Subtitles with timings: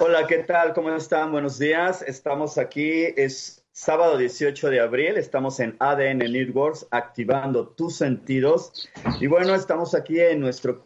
[0.00, 0.74] Hola, ¿qué tal?
[0.74, 1.30] ¿Cómo están?
[1.30, 2.02] Buenos días.
[2.02, 8.90] Estamos aquí, es sábado 18 de abril, estamos en ADN Networks, activando tus sentidos.
[9.20, 10.84] Y bueno, estamos aquí en nuestro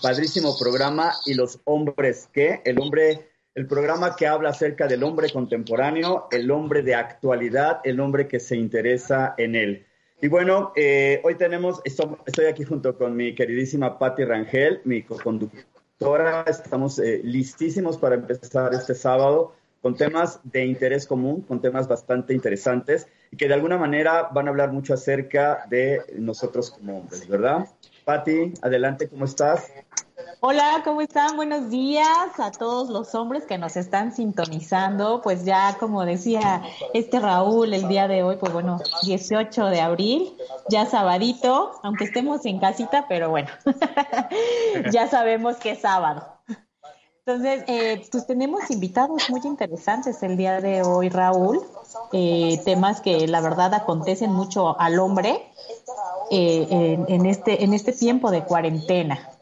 [0.00, 5.28] padrísimo programa y los hombres que, el hombre, el programa que habla acerca del hombre
[5.30, 9.86] contemporáneo, el hombre de actualidad, el hombre que se interesa en él.
[10.22, 15.75] Y bueno, eh, hoy tenemos, estoy aquí junto con mi queridísima Patti Rangel, mi co-conductora
[16.00, 21.88] Ahora estamos eh, listísimos para empezar este sábado con temas de interés común, con temas
[21.88, 26.98] bastante interesantes y que de alguna manera van a hablar mucho acerca de nosotros como
[26.98, 27.66] hombres, ¿verdad?
[28.04, 29.72] Patti, adelante, ¿cómo estás?
[30.40, 31.36] Hola, ¿cómo están?
[31.36, 32.06] Buenos días
[32.38, 35.20] a todos los hombres que nos están sintonizando.
[35.22, 36.62] Pues ya, como decía
[36.94, 40.36] este Raúl, el día de hoy, pues bueno, 18 de abril,
[40.68, 43.48] ya sabadito, aunque estemos en casita, pero bueno,
[44.92, 46.26] ya sabemos que es sábado.
[47.24, 51.60] Entonces, eh, pues tenemos invitados muy interesantes el día de hoy, Raúl,
[52.12, 55.42] eh, temas que la verdad acontecen mucho al hombre
[56.30, 59.35] eh, en, en, este, en este tiempo de cuarentena.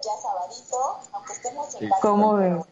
[2.00, 2.62] ¿Cómo ves?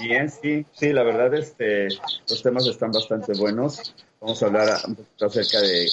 [0.00, 1.88] Bien, sí, sí, la verdad, este,
[2.28, 3.94] los temas están bastante buenos.
[4.20, 5.88] Vamos a hablar un poquito acerca de,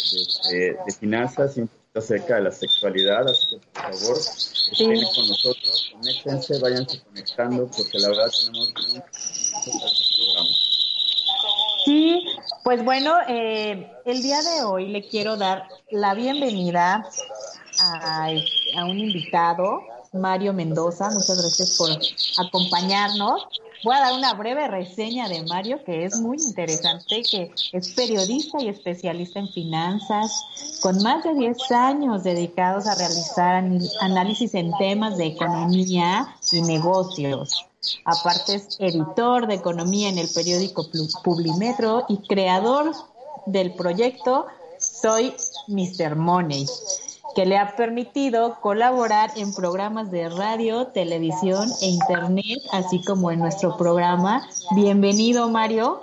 [0.86, 5.28] de, finanzas y un poquito acerca de la sexualidad, así que por favor, estén con
[5.28, 9.08] nosotros, conéctense, váyanse conectando, porque la verdad tenemos un programa.
[11.86, 12.26] Sí,
[12.66, 17.08] pues bueno, eh, el día de hoy le quiero dar la bienvenida
[17.80, 19.82] a, a un invitado
[20.18, 21.10] Mario Mendoza.
[21.10, 21.90] Muchas gracias por
[22.46, 23.48] acompañarnos.
[23.84, 28.62] Voy a dar una breve reseña de Mario, que es muy interesante, que es periodista
[28.62, 33.64] y especialista en finanzas, con más de 10 años dedicados a realizar
[34.02, 37.68] análisis en temas de economía y negocios.
[38.04, 40.88] Aparte es editor de economía en el periódico
[41.24, 42.94] Publimetro y creador
[43.46, 44.48] del proyecto
[44.80, 45.36] Soy
[45.68, 46.16] Mr.
[46.16, 46.66] Money
[47.38, 53.38] que le ha permitido colaborar en programas de radio, televisión e internet, así como en
[53.38, 54.50] nuestro programa.
[54.76, 56.02] Bienvenido, Mario.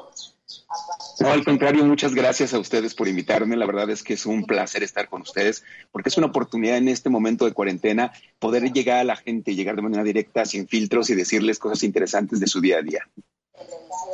[1.19, 3.57] No, al contrario, muchas gracias a ustedes por invitarme.
[3.57, 6.87] La verdad es que es un placer estar con ustedes porque es una oportunidad en
[6.87, 11.11] este momento de cuarentena poder llegar a la gente, llegar de manera directa, sin filtros
[11.11, 13.09] y decirles cosas interesantes de su día a día.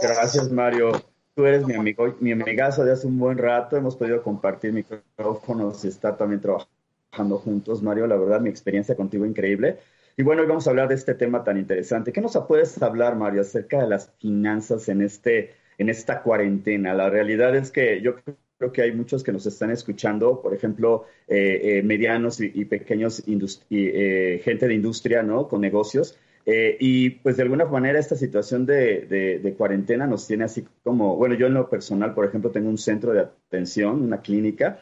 [0.01, 0.93] Gracias, Mario.
[1.35, 3.77] Tú eres mi amigo, mi amigazo de hace un buen rato.
[3.77, 6.80] Hemos podido compartir micrófonos y estar también trabajando
[7.11, 8.07] trabajando juntos, Mario.
[8.07, 9.79] La verdad, mi experiencia contigo increíble.
[10.17, 12.13] Y bueno, hoy vamos a hablar de este tema tan interesante.
[12.13, 16.95] ¿Qué nos puedes hablar, Mario, acerca de las finanzas en, este, en esta cuarentena?
[16.95, 18.17] La realidad es que yo
[18.59, 23.23] creo que hay muchos que nos están escuchando, por ejemplo, eh, eh, medianos y, pequeños,
[23.71, 25.49] eh, gente de industria, ¿no?
[25.49, 26.19] Con negocios.
[26.47, 31.35] y pues de alguna manera esta situación de, de, cuarentena nos tiene así como, bueno,
[31.37, 34.81] yo en lo personal, por ejemplo, tengo un centro de atención, una clínica,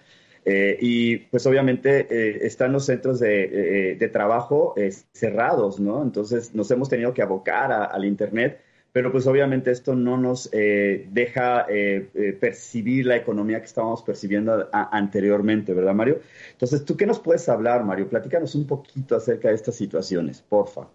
[0.51, 4.75] eh, y pues obviamente eh, están los centros de, eh, trabajo
[5.13, 6.03] cerrados, ¿no?
[6.03, 8.59] Entonces nos hemos tenido que abocar al Internet,
[8.91, 11.67] pero pues obviamente esto no nos deja
[12.41, 16.21] percibir la economía que estábamos percibiendo anteriormente, ¿verdad, Mario?
[16.53, 18.09] Entonces, ¿tú qué nos puedes hablar, Mario?
[18.09, 20.89] Platícanos un poquito acerca de estas situaciones, porfa.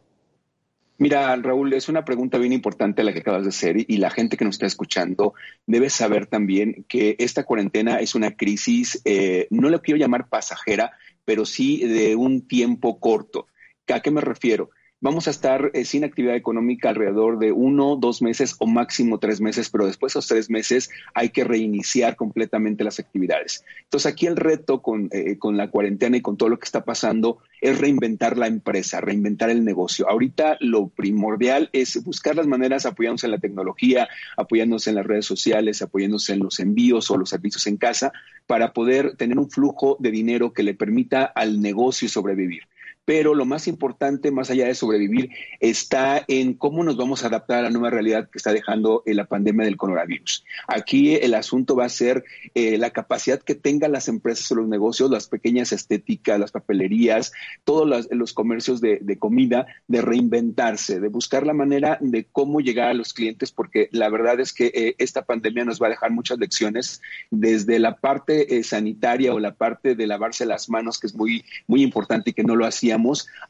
[1.00, 4.38] Mira, Raúl, es una pregunta bien importante la que acabas de hacer y la gente
[4.38, 5.34] que nos está escuchando
[5.66, 10.92] debe saber también que esta cuarentena es una crisis, eh, no la quiero llamar pasajera,
[11.26, 13.48] pero sí de un tiempo corto.
[13.92, 14.70] ¿A qué me refiero?
[15.04, 19.42] Vamos a estar eh, sin actividad económica alrededor de uno, dos meses o máximo tres
[19.42, 23.66] meses, pero después de esos tres meses hay que reiniciar completamente las actividades.
[23.84, 26.86] Entonces aquí el reto con, eh, con la cuarentena y con todo lo que está
[26.86, 30.10] pasando es reinventar la empresa, reinventar el negocio.
[30.10, 35.26] Ahorita lo primordial es buscar las maneras apoyándose en la tecnología, apoyándose en las redes
[35.26, 38.14] sociales, apoyándose en los envíos o los servicios en casa
[38.48, 42.64] para poder tener un flujo de dinero que le permita al negocio sobrevivir
[43.06, 47.60] pero lo más importante, más allá de sobrevivir, está en cómo nos vamos a adaptar
[47.60, 50.46] a la nueva realidad que está dejando eh, la pandemia del coronavirus.
[50.68, 52.24] Aquí el asunto va a ser
[52.56, 57.34] eh, la capacidad que tengan las empresas o los negocios, las pequeñas estéticas, las papelerías,
[57.64, 62.94] todos los, comercios de, comida, de reinventarse, de buscar la manera de cómo llegar a
[62.94, 66.40] los clientes, porque la verdad es que eh, esta pandemia nos va a dejar muchas
[66.40, 71.44] lecciones desde la parte sanitaria o la parte de lavarse las manos, que es muy,
[71.68, 72.93] muy importante y que no lo hacía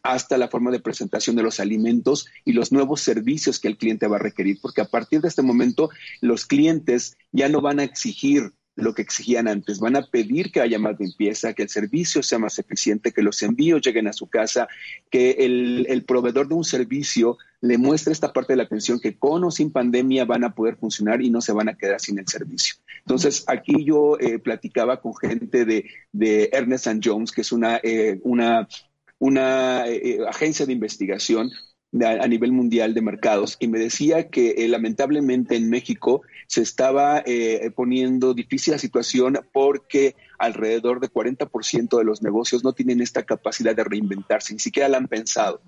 [0.01, 4.07] hasta la forma de presentación de los alimentos y los nuevos servicios que el cliente
[4.07, 5.89] va a requerir, porque a partir de este momento
[6.21, 9.79] los clientes ya no van a exigir lo que exigían antes.
[9.79, 13.41] Van a pedir que haya más limpieza, que el servicio sea más eficiente, que los
[13.43, 14.67] envíos lleguen a su casa,
[15.09, 19.43] que el, proveedor de un servicio le muestra esta parte de la atención que con
[19.43, 22.27] o sin pandemia van a poder funcionar y no se van a quedar sin el
[22.27, 22.75] servicio.
[22.99, 28.19] Entonces, aquí yo eh, platicaba con gente de, de Ernest Jones, que es una, eh,
[28.23, 28.67] una,
[29.23, 31.51] una eh, agencia de investigación
[31.93, 37.23] a, nivel mundial de mercados y me decía que lamentablemente en México se estaba
[37.75, 43.75] poniendo difícil la situación porque alrededor de 40% de los negocios no tienen esta capacidad
[43.75, 45.61] de reinventarse, ni siquiera la han pensado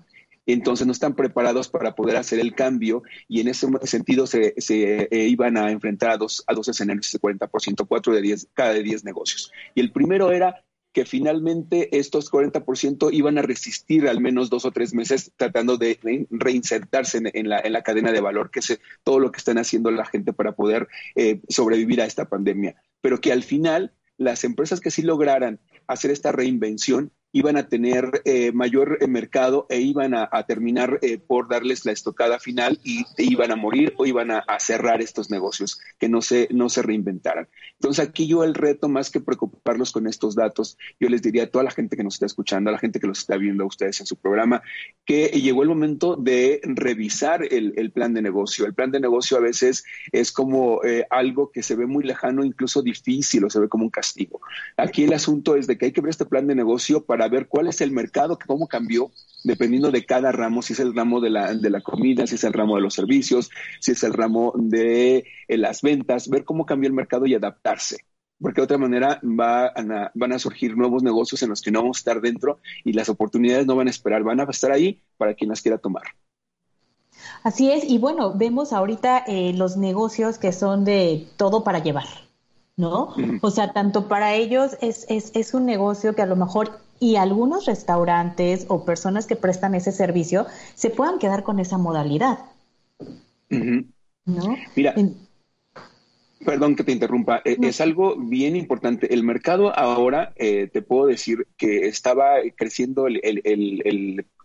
[0.46, 5.08] entonces no están preparados para poder hacer el cambio y en ese sentido se, se
[5.10, 8.72] eh, iban a enfrentar a dos, a dos escenarios de 40%, cuatro de 10, cada
[8.72, 9.52] de 10 negocios.
[9.74, 10.64] Y el primero era
[10.96, 15.98] que finalmente estos 40% iban a resistir al menos dos o tres meses tratando de
[16.30, 19.90] reinsertarse en, la, en la, cadena de valor, que es todo lo que están haciendo
[19.90, 22.76] la gente para poder eh, sobrevivir a esta pandemia.
[23.02, 28.22] Pero que al final las empresas que sí lograran hacer esta reinvención iban a tener
[28.24, 33.04] eh, mayor eh, mercado e iban a, terminar eh, por darles la estocada final y
[33.18, 37.48] iban a morir o iban a, cerrar estos negocios que no se, no se reinventaran.
[37.74, 41.46] Entonces aquí yo el reto, más que preocuparlos con estos datos, yo les diría a
[41.48, 43.66] toda la gente que nos está escuchando, a la gente que los está viendo a
[43.66, 44.62] ustedes en su programa,
[45.04, 48.66] que llegó el momento de revisar el, el plan de negocio.
[48.66, 50.80] El plan de negocio a veces es como
[51.10, 54.40] algo que se ve muy lejano, incluso difícil o se ve como un castigo.
[54.76, 57.48] Aquí el asunto es de que hay que ver este plan de negocio para ver
[57.48, 59.10] cuál es el mercado, cómo cambió,
[59.44, 62.44] dependiendo de cada ramo, si es el ramo de la, de la comida, si es
[62.44, 66.66] el ramo de los servicios, si es el ramo de eh, las ventas, ver cómo
[66.66, 67.98] cambió el mercado y adaptarse.
[68.40, 69.72] Porque de otra manera va
[70.14, 73.08] van a surgir nuevos negocios en los que no vamos a estar dentro y las
[73.08, 76.04] oportunidades no van a esperar, van a estar ahí para quien las quiera tomar.
[77.42, 82.06] Así es, y bueno, vemos ahorita eh, los negocios que son de todo para llevar,
[82.76, 83.14] ¿no?
[83.40, 87.16] O sea, tanto para ellos es, es, es un negocio que a lo mejor y
[87.16, 92.38] algunos restaurantes o personas que prestan ese servicio se puedan quedar con esa modalidad.
[93.48, 94.56] ¿No?
[94.74, 94.94] Mira,
[96.44, 99.12] perdón que te interrumpa, e, es algo bien importante.
[99.12, 103.20] El mercado ahora, eh, te puedo decir que estaba creciendo el,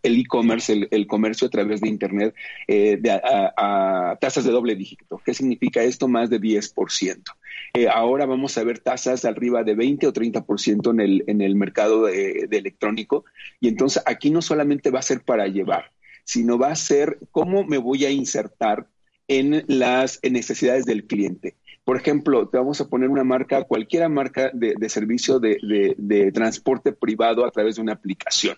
[0.04, 2.36] e-commerce, el, el, comercio a través de Internet
[2.68, 5.22] eh, a, a, tasas de doble dígito.
[5.24, 6.08] ¿Qué significa esto?
[6.08, 7.24] Más de 10%.
[7.74, 11.56] Eh, ahora vamos a ver tasas arriba de 20 o 30% en el, en el
[11.56, 13.26] mercado de, electrónico.
[13.60, 15.92] Y entonces aquí no solamente va a ser para llevar,
[16.24, 18.88] sino va a ser cómo me voy a insertar
[19.28, 21.56] en las necesidades del cliente.
[21.84, 27.46] Por ejemplo, te vamos a poner una marca, cualquier marca de, servicio de, transporte privado
[27.46, 28.58] a través de una aplicación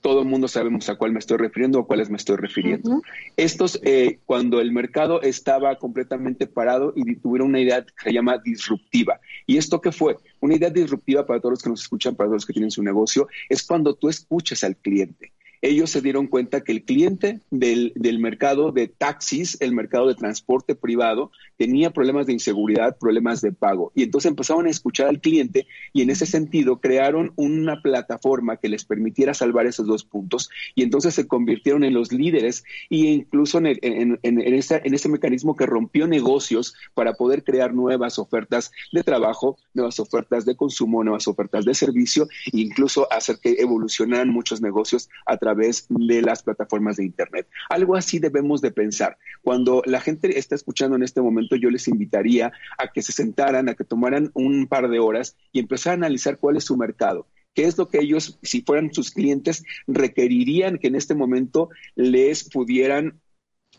[0.00, 3.02] todo el mundo sabemos a cuál me estoy refiriendo o a cuáles me estoy refiriendo.
[3.36, 8.38] Estos, eh, cuando el mercado estaba completamente parado y tuvieron una idea que se llama
[8.38, 9.20] disruptiva.
[9.46, 10.16] ¿Y esto qué fue?
[10.40, 12.82] Una idea disruptiva para todos los que nos escuchan, para todos los que tienen su
[12.82, 15.32] negocio, es cuando tú escuchas al cliente
[15.62, 20.14] ellos se dieron cuenta que el cliente del, del, mercado de taxis, el mercado de
[20.14, 23.92] transporte privado, tenía problemas de inseguridad, problemas de pago.
[23.94, 28.68] Y entonces empezaron a escuchar al cliente y en ese sentido crearon una plataforma que
[28.68, 33.58] les permitiera salvar esos dos puntos y entonces se convirtieron en los líderes e incluso
[33.58, 34.54] en, en, en, en
[34.94, 40.56] ese mecanismo que rompió negocios para poder crear nuevas ofertas de trabajo, nuevas ofertas de
[40.56, 45.86] consumo, nuevas ofertas de servicio e incluso hacer que evolucionaran muchos negocios a través través
[45.88, 47.48] de las plataformas de Internet.
[47.70, 49.16] Algo así debemos de pensar.
[49.42, 53.68] Cuando la gente está escuchando en este momento, yo les invitaría a que se sentaran,
[53.68, 57.26] a que tomaran un par de horas y empezaran a analizar cuál es su mercado.
[57.54, 62.44] ¿Qué es lo que ellos, si fueran sus clientes, requerirían que en este momento les
[62.44, 63.18] pudieran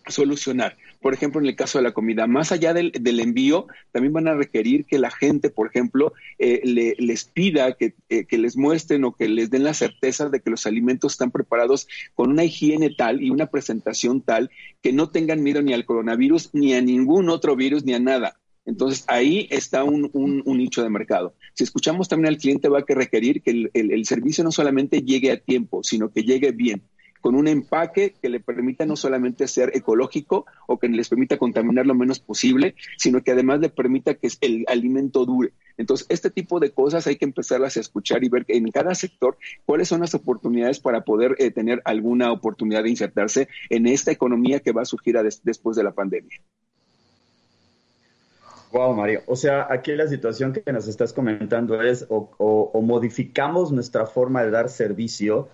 [0.10, 0.78] solucionar.
[1.02, 4.36] Por ejemplo, en el caso de la comida, más allá del, envío, también van a
[4.36, 6.62] requerir que la gente, por ejemplo, eh,
[6.98, 10.50] les pida que, eh, que, les muestren o que les den la certeza de que
[10.50, 14.50] los alimentos están preparados con una higiene tal y una presentación tal
[14.82, 18.40] que no tengan miedo ni al coronavirus, ni a ningún otro virus, ni a nada.
[18.66, 20.12] Entonces, ahí está un,
[20.46, 21.34] nicho de mercado.
[21.54, 25.32] Si escuchamos también al cliente, va a que requerir que el servicio no solamente llegue
[25.32, 26.84] a tiempo, sino que llegue bien
[27.22, 31.86] con un empaque que le permita no solamente ser ecológico o que les permita contaminar
[31.86, 35.52] lo menos posible, sino que además le permita que el alimento dure.
[35.78, 39.38] Entonces, este tipo de cosas hay que empezarlas a escuchar y ver en cada sector
[39.66, 44.60] cuáles son las oportunidades para poder eh, tener alguna oportunidad de insertarse en esta economía
[44.60, 46.42] que va a surgir después de la pandemia.
[48.72, 49.22] Wow, Mario.
[49.26, 54.52] O sea, aquí la situación que nos estás comentando es o modificamos nuestra forma de
[54.52, 55.50] dar servicio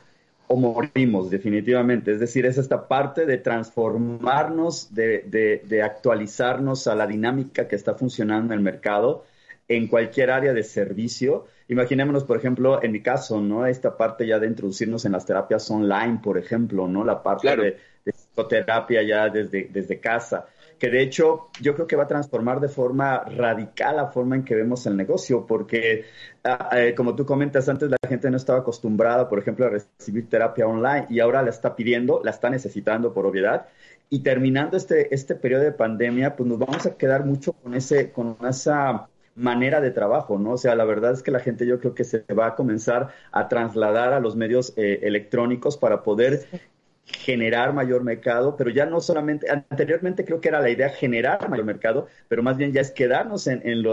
[0.48, 2.12] o morimos definitivamente.
[2.12, 7.96] Es decir, es esta parte de transformarnos, de, de, actualizarnos a la dinámica que está
[7.96, 9.26] funcionando en el mercado
[9.68, 11.48] en cualquier área de servicio.
[11.68, 13.66] Imaginémonos, por ejemplo, en mi caso, ¿no?
[13.66, 17.04] Esta parte ya de introducirnos en las terapias online, por ejemplo, ¿no?
[17.04, 20.46] La parte de, psicoterapia ya desde, desde casa
[20.78, 24.44] que de hecho yo creo que va a transformar de forma radical la forma en
[24.44, 26.06] que vemos el negocio, porque
[26.44, 30.30] ah, eh, como tú comentas antes, la gente no estaba acostumbrada, por ejemplo, a recibir
[30.30, 33.68] terapia online y ahora la está pidiendo, la está necesitando por obviedad.
[34.10, 38.12] Y terminando este, este periodo de pandemia, pues nos vamos a quedar mucho con, ese,
[38.12, 40.52] con esa manera de trabajo, ¿no?
[40.52, 43.10] O sea, la verdad es que la gente yo creo que se va a comenzar
[43.32, 46.48] a trasladar a los medios eh, electrónicos para poder
[47.06, 51.66] generar mayor mercado, pero ya no solamente, anteriormente creo que era la idea generar mayor
[51.66, 53.86] mercado, pero más bien ya es quedarnos en, en,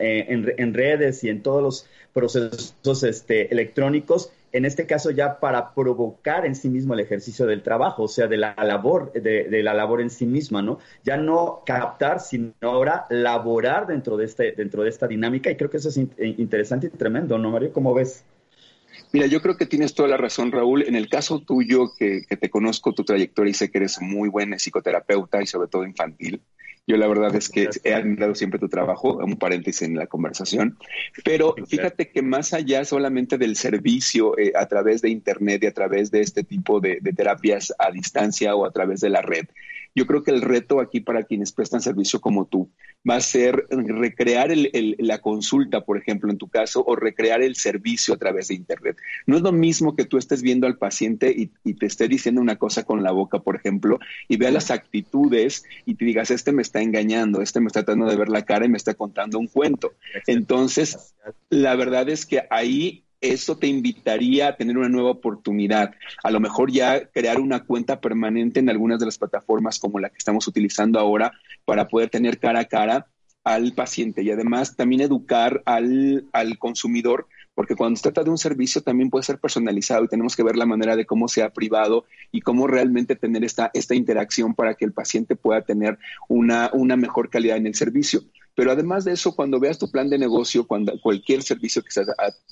[0.00, 5.74] en, en redes y en todos los procesos este, electrónicos, en este caso ya para
[5.74, 9.62] provocar en sí mismo el ejercicio del trabajo, o sea, de la labor, de, de
[9.62, 10.78] la labor en sí misma, ¿no?
[11.04, 15.70] Ya no captar, sino ahora laborar dentro de, este, dentro de esta dinámica, y creo
[15.70, 17.72] que eso es interesante y tremendo, ¿no, Mario?
[17.72, 18.24] ¿Cómo ves?
[19.12, 20.82] Mira, yo creo que tienes toda la razón, Raúl.
[20.82, 24.58] En el caso tuyo, que, te conozco tu trayectoria y sé que eres muy buen
[24.58, 26.42] psicoterapeuta y sobre todo infantil,
[26.86, 30.78] yo la verdad es que he admirado siempre tu trabajo, un paréntesis en la conversación,
[31.24, 35.74] pero fíjate que más allá solamente del servicio eh, a través de Internet y a
[35.74, 39.46] través de este tipo de, terapias a distancia o a través de la red,
[39.96, 42.70] yo creo que el reto aquí para quienes prestan servicio como tú
[43.08, 44.52] va a ser recrear
[44.98, 48.98] la consulta, por ejemplo, en tu caso, o recrear el servicio a través de Internet.
[49.26, 52.56] No es lo mismo que tú estés viendo al paciente y, te esté diciendo una
[52.56, 53.98] cosa con la boca, por ejemplo,
[54.28, 58.06] y vea las actitudes y te digas, este me está engañando, este me está tratando
[58.10, 59.94] de ver la cara y me está contando un cuento.
[60.26, 61.14] Entonces,
[61.48, 65.94] la verdad es que ahí eso te invitaría a tener una nueva oportunidad.
[66.22, 70.10] A lo mejor ya crear una cuenta permanente en algunas de las plataformas como la
[70.10, 71.32] que estamos utilizando ahora
[71.64, 73.06] para poder tener cara a cara
[73.44, 78.36] al paciente y además también educar al, al consumidor porque cuando se trata de un
[78.36, 82.04] servicio también puede ser personalizado y tenemos que ver la manera de cómo sea privado
[82.30, 86.96] y cómo realmente tener esta, esta interacción para que el paciente pueda tener una, una
[86.96, 88.20] mejor calidad en el servicio.
[88.56, 92.04] Pero además de eso, cuando veas tu plan de negocio, cuando cualquier servicio que se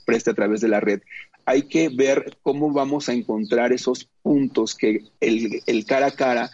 [0.05, 1.01] preste a través de la red,
[1.47, 6.51] hay que ver cómo vamos a encontrar esos puntos que el, cara a cara,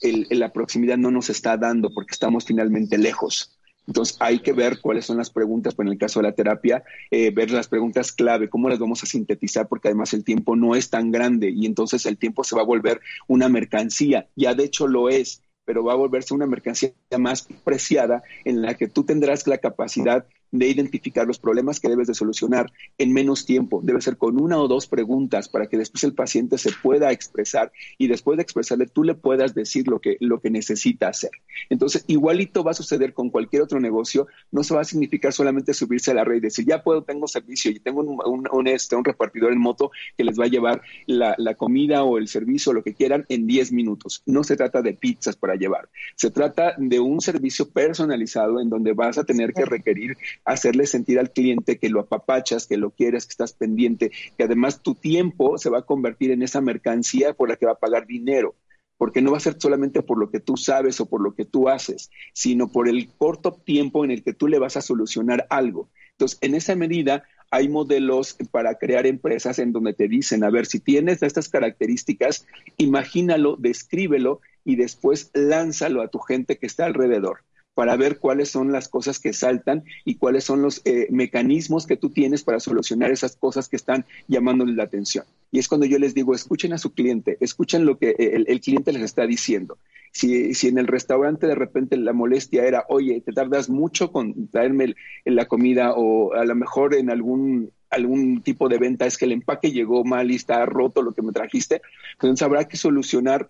[0.00, 3.54] el, la proximidad no nos está dando porque estamos finalmente lejos.
[3.86, 6.82] Entonces hay que ver cuáles son las preguntas, pues en el caso de la terapia,
[7.10, 10.74] eh, ver las preguntas clave, cómo las vamos a sintetizar, porque además el tiempo no
[10.74, 14.64] es tan grande y entonces el tiempo se va a volver una mercancía, ya de
[14.64, 19.04] hecho lo es, pero va a volverse una mercancía más preciada en la que tú
[19.04, 23.80] tendrás la capacidad de identificar los problemas que debes de solucionar en menos tiempo.
[23.82, 27.72] Debe ser con una o dos preguntas para que después el paciente se pueda expresar
[27.98, 31.32] y después de expresarle tú le puedas decir lo que, lo que necesita hacer.
[31.70, 34.28] Entonces, igualito va a suceder con cualquier otro negocio.
[34.52, 37.26] No se va a significar solamente subirse a la red y decir, ya puedo, tengo
[37.26, 40.82] servicio y tengo un, un, este, un repartidor en moto que les va a llevar
[41.06, 44.22] la, la comida o el servicio o lo que quieran en 10 minutos.
[44.24, 45.88] No se trata de pizzas para llevar.
[46.14, 51.18] Se trata de un servicio personalizado en donde vas a tener que requerir hacerle sentir
[51.18, 55.58] al cliente que lo apapachas, que lo quieres, que estás pendiente, que además tu tiempo
[55.58, 58.54] se va a convertir en esa mercancía por la que va a pagar dinero
[58.96, 61.44] porque no va a ser solamente por lo que tú sabes o por lo que
[61.44, 65.46] tú haces, sino por el corto tiempo en el que tú le vas a solucionar
[65.50, 65.90] algo.
[66.12, 70.66] Entonces, en esa medida, hay modelos para crear empresas en donde te dicen, a ver,
[70.66, 72.46] si tienes estas características,
[72.76, 77.40] imagínalo, descríbelo y después lánzalo a tu gente que está alrededor
[77.74, 81.96] para ver cuáles son las cosas que saltan y cuáles son los eh, mecanismos que
[81.96, 85.24] tú tienes para solucionar esas cosas que están llamándoles la atención.
[85.50, 88.60] Y es cuando yo les digo, escuchen a su cliente, escuchen lo que eh, el,
[88.60, 89.78] cliente les está diciendo.
[90.12, 94.46] Si, si, en el restaurante de repente la molestia era, oye, te tardas mucho con
[94.48, 99.24] traerme la comida o a lo mejor en algún algún tipo de venta es que
[99.24, 101.80] el empaque llegó mal y está roto lo que me trajiste,
[102.14, 103.48] entonces habrá que solucionar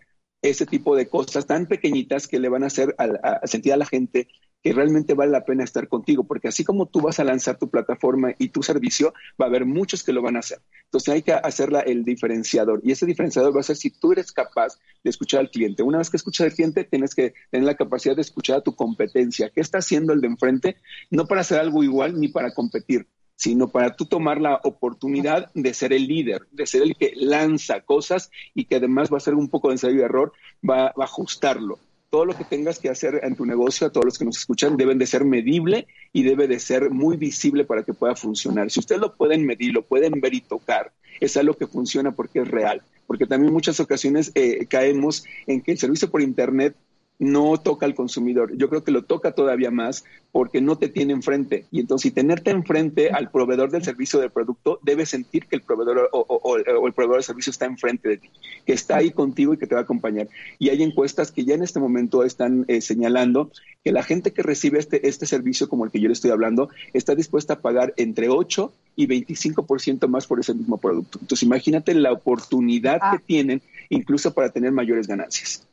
[0.50, 3.86] ese tipo de cosas tan pequeñitas que le van a hacer a, sentir a la
[3.86, 4.28] gente
[4.62, 7.68] que realmente vale la pena estar contigo, porque así como tú vas a lanzar tu
[7.68, 10.58] plataforma y tu servicio, va a haber muchos que lo van a hacer.
[10.84, 14.32] Entonces hay que hacerla el diferenciador y ese diferenciador va a ser si tú eres
[14.32, 15.82] capaz de escuchar al cliente.
[15.82, 18.74] Una vez que escuchas al cliente, tienes que tener la capacidad de escuchar a tu
[18.74, 19.50] competencia.
[19.50, 20.76] ¿Qué está haciendo el de enfrente?
[21.10, 23.06] No para hacer algo igual ni para competir,
[23.36, 27.80] sino para tú tomar la oportunidad de ser el líder, de ser el que lanza
[27.80, 30.32] cosas y que además va a ser un poco de ensayo y error,
[30.68, 31.78] va, a ajustarlo.
[32.10, 34.76] Todo lo que tengas que hacer en tu negocio, a todos los que nos escuchan,
[34.76, 38.70] deben de ser medible y debe de ser muy visible para que pueda funcionar.
[38.70, 42.40] Si ustedes lo pueden medir, lo pueden ver y tocar, es algo que funciona porque
[42.40, 42.82] es real.
[43.08, 46.76] Porque también muchas ocasiones eh, caemos en que el servicio por Internet
[47.18, 48.56] no toca al consumidor.
[48.56, 51.64] Yo creo que lo toca todavía más porque no te tiene enfrente.
[51.70, 55.62] Y entonces, si tenerte enfrente al proveedor del servicio del producto, debes sentir que el
[55.62, 58.30] proveedor o, el proveedor del servicio está enfrente de ti,
[58.66, 60.28] que está ahí contigo y que te va a acompañar.
[60.58, 63.52] Y hay encuestas que ya en este momento están eh, señalando
[63.84, 66.68] que la gente que recibe este, este servicio, como el que yo le estoy hablando,
[66.92, 71.18] está dispuesta a pagar entre 8 y 25% más por ese mismo producto.
[71.20, 73.22] Entonces, imagínate la oportunidad que ah.
[73.24, 75.64] tienen incluso para tener mayores ganancias.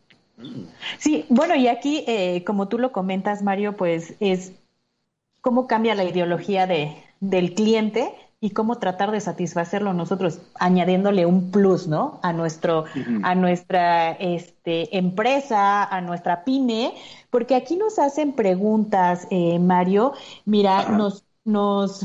[0.98, 4.54] Sí, bueno, y aquí, eh, como tú lo comentas, Mario, pues es
[5.42, 11.52] cómo cambia la ideología de, del cliente y cómo tratar de satisfacerlo nosotros añadiéndole un
[11.52, 12.20] plus, ¿no?
[12.24, 12.86] A nuestro,
[13.22, 16.94] a nuestra este, empresa, a nuestra pyme,
[17.30, 20.14] porque aquí nos hacen preguntas, eh, Mario.
[20.46, 22.04] Mira, nos, nos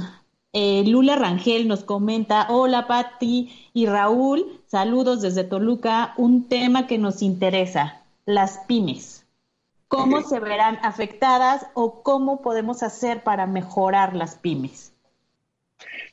[0.53, 6.99] eh, Lula Rangel nos comenta, hola Patti y Raúl, saludos desde Toluca, un tema que
[6.99, 9.25] nos interesa las pymes?
[9.89, 14.93] ¿Cómo se verán afectadas o cómo podemos hacer para mejorar las pymes?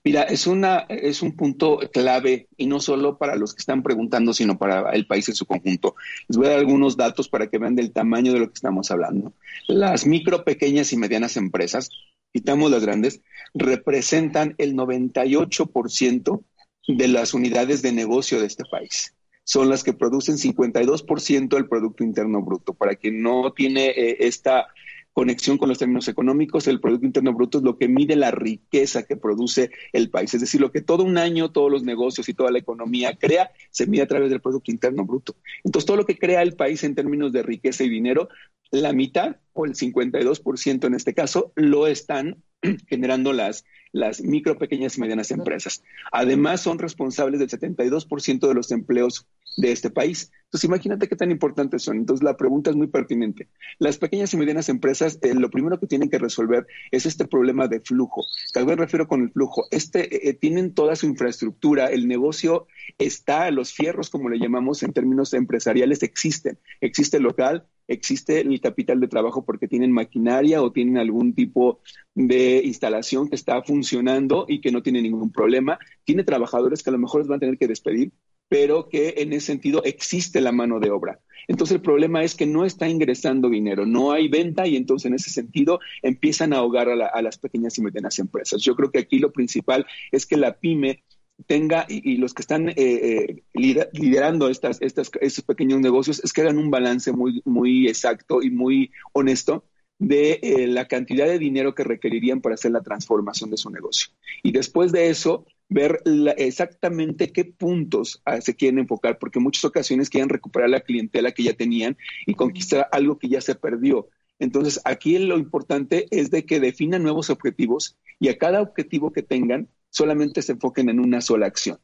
[0.03, 4.33] Mira, es, una, es un punto clave y no solo para los que están preguntando,
[4.33, 5.95] sino para el país en su conjunto.
[6.27, 8.91] Les voy a dar algunos datos para que vean del tamaño de lo que estamos
[8.91, 9.33] hablando.
[9.67, 11.89] Las micro, pequeñas y medianas empresas,
[12.31, 13.21] quitamos las grandes,
[13.55, 16.43] representan el 98%
[16.89, 19.13] de las unidades de negocio de este país
[19.43, 22.73] son las que producen 52% del Producto Interno Bruto.
[22.73, 24.67] Para quien no tiene eh, esta
[25.13, 29.03] conexión con los términos económicos, el Producto Interno Bruto es lo que mide la riqueza
[29.03, 30.33] que produce el país.
[30.33, 33.51] Es decir, lo que todo un año, todos los negocios y toda la economía crea,
[33.69, 35.35] se mide a través del Producto Interno Bruto.
[35.63, 38.29] Entonces, todo lo que crea el país en términos de riqueza y dinero,
[38.71, 42.43] la mitad o el 52% en este caso, lo están
[42.87, 45.83] generando las, las micro, pequeñas y medianas empresas.
[46.11, 50.31] Además, son responsables del 72% de los empleos de este país.
[50.45, 51.97] Entonces, imagínate qué tan importantes son.
[51.97, 53.47] Entonces, la pregunta es muy pertinente.
[53.79, 57.67] Las pequeñas y medianas empresas, eh, lo primero que tienen que resolver es este problema
[57.67, 58.23] de flujo.
[58.51, 59.67] Tal vez refiero con el flujo.
[59.71, 64.83] Este, eh, eh, tienen toda su infraestructura, el negocio está, los fierros, como le llamamos
[64.83, 66.57] en términos empresariales, existen.
[66.81, 71.79] Existe el local, existe el capital de trabajo porque tienen maquinaria o tienen algún tipo
[72.15, 75.79] de instalación que está funcionando y que no tiene ningún problema.
[76.03, 78.11] Tiene trabajadores que a lo mejor les van a tener que despedir,
[78.49, 81.19] pero que en ese sentido existe la mano de obra.
[81.47, 85.15] Entonces el problema es que no está ingresando dinero, no hay venta y entonces en
[85.15, 88.61] ese sentido empiezan a ahogar a, las pequeñas y medianas empresas.
[88.61, 91.03] Yo creo que aquí lo principal es que la pyme
[91.47, 96.41] tenga y, los que están eh, eh, liderando estas, estas, estos pequeños negocios es que
[96.41, 99.65] hagan un balance muy, muy exacto y muy honesto
[99.99, 104.09] de eh, la cantidad de dinero que requerirían para hacer la transformación de su negocio.
[104.41, 106.01] Y después de eso, ver
[106.37, 111.31] exactamente qué puntos ah, se quieren enfocar, porque en muchas ocasiones quieren recuperar la clientela
[111.31, 114.09] que ya tenían y conquistar algo que ya se perdió.
[114.39, 119.21] Entonces, aquí lo importante es de que definan nuevos objetivos y a cada objetivo que
[119.21, 121.79] tengan solamente se enfoquen en una sola acción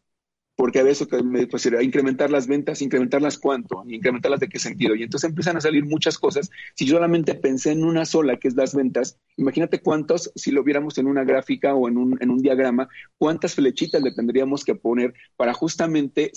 [0.60, 4.94] porque a veces me pues, incrementar las ventas, incrementarlas cuánto, incrementarlas de qué sentido.
[4.94, 6.52] Y entonces empiezan a salir muchas cosas.
[6.76, 10.98] Si solamente pensé en una sola, que es las ventas, imagínate cuántos, si lo viéramos
[10.98, 15.14] en una gráfica o en un, en un diagrama, cuántas flechitas le tendríamos que poner
[15.38, 16.34] para justamente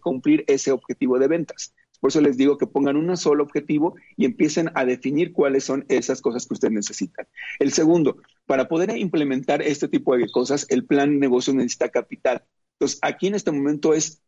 [0.00, 1.74] cumplir ese objetivo de ventas.
[2.06, 5.84] Por eso les digo que pongan un solo objetivo y empiecen a definir cuáles son
[5.88, 7.26] esas cosas que ustedes necesitan.
[7.58, 12.44] El segundo, para poder implementar este tipo de cosas, el plan de negocio necesita capital.
[12.74, 14.22] Entonces, aquí en este momento es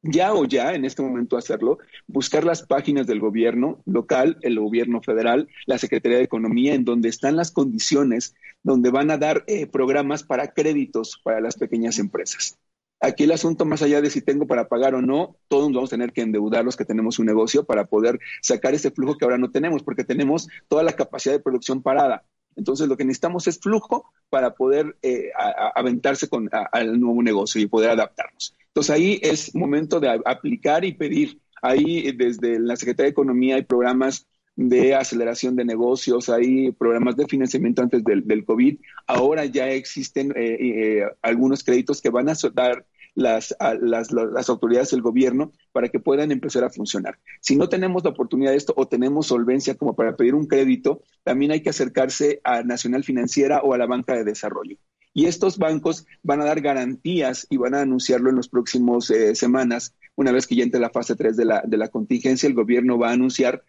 [0.00, 5.02] ya o ya, en este momento hacerlo, buscar las páginas del gobierno local, el gobierno
[5.02, 9.66] federal, la Secretaría de Economía, en donde están las condiciones, donde van a dar eh,
[9.66, 12.60] programas para créditos para las pequeñas empresas.
[13.04, 15.96] Aquí el asunto, más allá de si tengo para pagar o no, todos vamos a
[15.96, 19.36] tener que endeudar los que tenemos un negocio para poder sacar ese flujo que ahora
[19.36, 22.24] no tenemos, porque tenemos toda la capacidad de producción parada.
[22.56, 25.30] Entonces, lo que necesitamos es flujo para poder eh,
[25.74, 28.54] aventarse con, al nuevo negocio y poder adaptarnos.
[28.68, 31.38] Entonces, ahí es momento de aplicar y pedir.
[31.60, 37.26] Ahí, desde la Secretaría de Economía, hay programas de aceleración de negocios, hay programas de
[37.26, 38.78] financiamiento antes del, COVID.
[39.06, 44.90] Ahora ya existen eh, eh, algunos créditos que van a dar las, las, las, autoridades
[44.90, 47.18] del gobierno para que puedan empezar a funcionar.
[47.40, 51.02] Si no tenemos la oportunidad de esto o tenemos solvencia como para pedir un crédito,
[51.22, 54.76] también hay que acercarse a Nacional Financiera o a la banca de desarrollo.
[55.12, 59.36] Y estos bancos van a dar garantías y van a anunciarlo en las próximas eh,
[59.36, 59.94] semanas.
[60.16, 62.98] Una vez que ya entre la fase 3 de la, de la contingencia, el gobierno
[62.98, 63.62] va a anunciar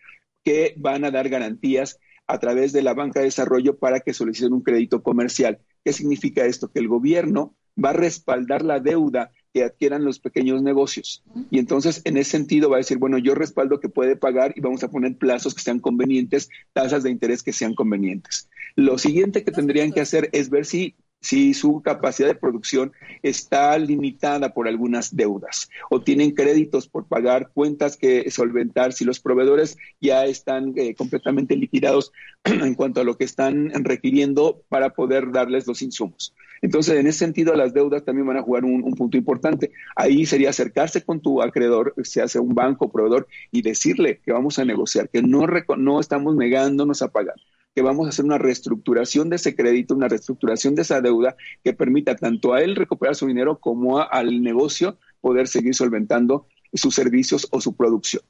[0.43, 4.53] que van a dar garantías a través de la banca de desarrollo para que soliciten
[4.53, 5.60] un crédito comercial.
[5.84, 6.71] ¿Qué significa esto?
[6.71, 11.24] Que el gobierno va a respaldar la deuda que adquieran los pequeños negocios.
[11.50, 14.60] Y entonces, en ese sentido, va a decir, bueno, yo respaldo que puede pagar y
[14.60, 18.50] vamos a poner plazos que sean convenientes, tasas de interés que sean convenientes.
[18.76, 22.91] Lo siguiente que tendrían que hacer es ver si si su capacidad de producción
[23.24, 29.20] está limitada por algunas deudas o tienen créditos por pagar, cuentas que solventar, si los
[29.20, 32.12] proveedores ya están eh, completamente liquidados
[32.44, 36.36] en cuanto a lo que están requiriendo para poder darles los insumos.
[36.65, 39.71] Entonces, en ese sentido, las deudas también van a jugar un, punto importante.
[39.95, 44.58] Ahí sería acercarse con tu acreedor, se hace un banco, proveedor, y decirle que vamos
[44.58, 45.45] a negociar, que no,
[45.78, 47.36] no estamos negándonos a pagar
[47.75, 51.73] que vamos a hacer una reestructuración de ese crédito, una reestructuración de esa deuda que
[51.73, 57.49] permita tanto a él recuperar su dinero como al negocio poder seguir solventando sus servicios
[57.51, 58.23] o su producción.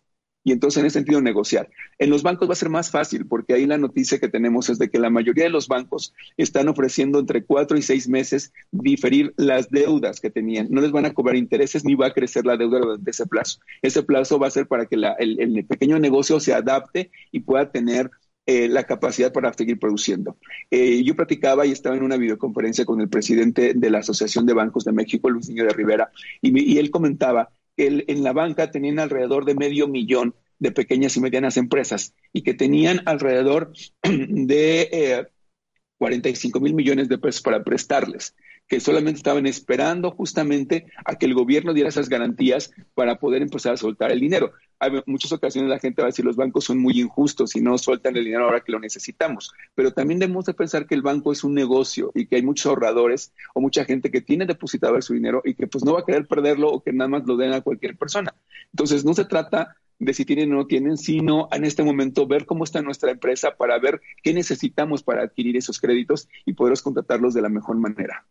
[0.45, 1.69] Y entonces en ese sentido negociar.
[1.99, 4.79] En los bancos va a ser más fácil porque ahí la noticia que tenemos es
[4.79, 9.33] de que la mayoría de los bancos están ofreciendo entre cuatro y seis meses diferir
[9.35, 10.67] las deudas que tenían.
[10.69, 13.59] No les van a cobrar intereses ni va a crecer la deuda durante ese plazo.
[13.81, 18.11] Ese plazo va a ser para que el pequeño negocio se adapte y pueda tener
[18.47, 20.37] eh, la capacidad para seguir produciendo.
[20.69, 24.53] Eh, yo practicaba y estaba en una videoconferencia con el presidente de la Asociación de
[24.53, 26.11] Bancos de México, Luis Niño de Rivera,
[26.43, 31.21] y, él comentaba que en la banca tenían alrededor de medio millón de pequeñas y
[31.21, 35.27] medianas empresas y que tenían alrededor de
[35.97, 38.35] 45 eh, mil millones de pesos para prestarles
[38.67, 43.73] que solamente estaban esperando justamente a que el gobierno diera esas garantías para poder empezar
[43.73, 44.53] a soltar el dinero.
[44.79, 47.77] Hay muchas ocasiones la gente va a decir los bancos son muy injustos y no
[47.77, 51.31] sueltan el dinero ahora que lo necesitamos, pero también debemos de pensar que el banco
[51.31, 55.13] es un negocio y que hay muchos ahorradores o mucha gente que tiene depositado su
[55.13, 57.53] dinero y que pues no va a querer perderlo o que nada más lo den
[57.53, 58.33] a cualquier persona.
[58.71, 62.45] Entonces no se trata de si tienen o no tienen, sino en este momento ver
[62.45, 67.33] cómo está nuestra empresa para ver qué necesitamos para adquirir esos créditos y poderlos contratarlos
[67.33, 68.25] de la mejor manera.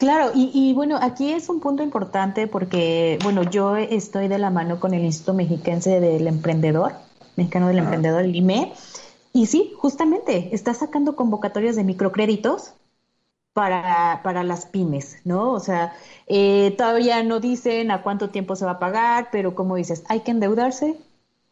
[0.00, 4.80] Claro, y, bueno, aquí es un punto importante porque, bueno, yo estoy de la mano
[4.80, 6.94] con el Instituto Mexiquense del Emprendedor,
[7.36, 8.72] Mexicano del Emprendedor, el IME,
[9.34, 12.72] y sí, justamente, está sacando convocatorias de microcréditos
[13.52, 15.52] para, para las pymes, ¿no?
[15.52, 15.92] O sea,
[16.28, 20.20] eh, todavía no dicen a cuánto tiempo se va a pagar, pero como dices, hay
[20.20, 20.96] que endeudarse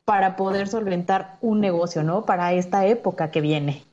[0.06, 2.24] para poder solventar un negocio, ¿no?
[2.24, 3.84] Para esta época que viene.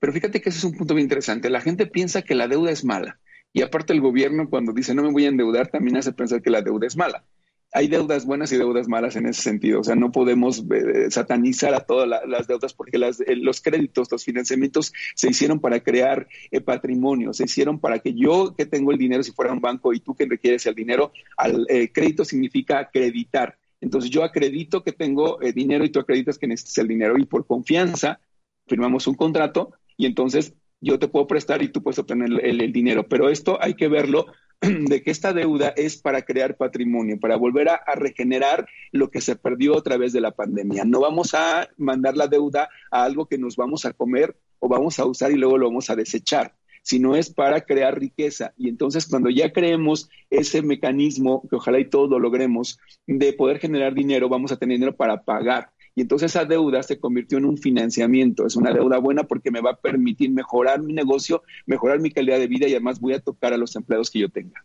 [0.00, 1.50] Pero fíjate que ese es un punto muy interesante.
[1.50, 3.18] La gente piensa que la deuda es mala.
[3.52, 6.50] Y aparte el gobierno cuando dice no me voy a endeudar también hace pensar que
[6.50, 7.24] la deuda es mala.
[7.70, 9.80] Hay deudas buenas y deudas malas en ese sentido.
[9.80, 14.24] O sea, no podemos eh, satanizar a todas las deudas porque eh, los créditos, los
[14.24, 18.96] financiamientos se hicieron para crear eh, patrimonio, se hicieron para que yo que tengo el
[18.96, 23.58] dinero, si fuera un banco y tú que requieres el dinero, al crédito significa acreditar.
[23.82, 27.46] Entonces yo acredito que tengo dinero y tú acreditas que necesitas el dinero y por
[27.46, 28.18] confianza
[28.66, 33.08] firmamos un contrato y entonces yo te puedo prestar y tú puedes obtener el, dinero.
[33.08, 34.26] Pero esto hay que verlo
[34.60, 39.36] de que esta deuda es para crear patrimonio, para volver a, regenerar lo que se
[39.36, 40.84] perdió a través de la pandemia.
[40.84, 44.98] No vamos a mandar la deuda a algo que nos vamos a comer o vamos
[44.98, 46.54] a usar y luego lo vamos a desechar
[46.88, 48.54] sino es para crear riqueza.
[48.56, 53.58] Y entonces cuando ya creemos ese mecanismo, que ojalá y todo lo logremos, de poder
[53.58, 55.70] generar dinero, vamos a tener dinero para pagar.
[55.98, 58.46] Y entonces esa deuda se convirtió en un financiamiento.
[58.46, 62.38] Es una deuda buena porque me va a permitir mejorar mi negocio, mejorar mi calidad
[62.38, 64.64] de vida y además voy a tocar a los empleados que yo tenga.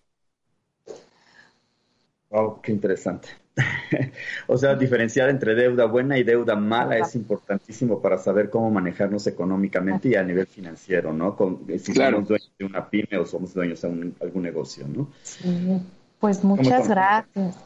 [2.30, 3.30] Wow, qué interesante.
[4.48, 9.26] o sea, diferenciar entre deuda buena y deuda mala es importantísimo para saber cómo manejarnos
[9.26, 11.36] económicamente y a nivel financiero, ¿no?
[11.36, 15.10] Con, si somos dueños de una pyme o somos dueños de algún negocio, ¿no?
[15.24, 15.82] Sí.
[16.20, 17.58] Pues muchas gracias.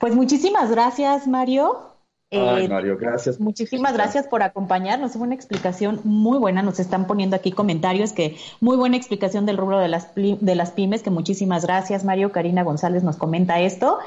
[0.00, 1.91] Pues muchísimas gracias, Mario.
[2.32, 3.38] Ay, eh, Mario, gracias.
[3.38, 5.12] Muchísimas gracias por acompañarnos.
[5.12, 6.62] Fue una explicación muy buena.
[6.62, 10.70] Nos están poniendo aquí comentarios que muy buena explicación del rubro de las, de las
[10.70, 12.32] pymes, que muchísimas gracias, Mario.
[12.32, 13.98] Karina González nos comenta esto.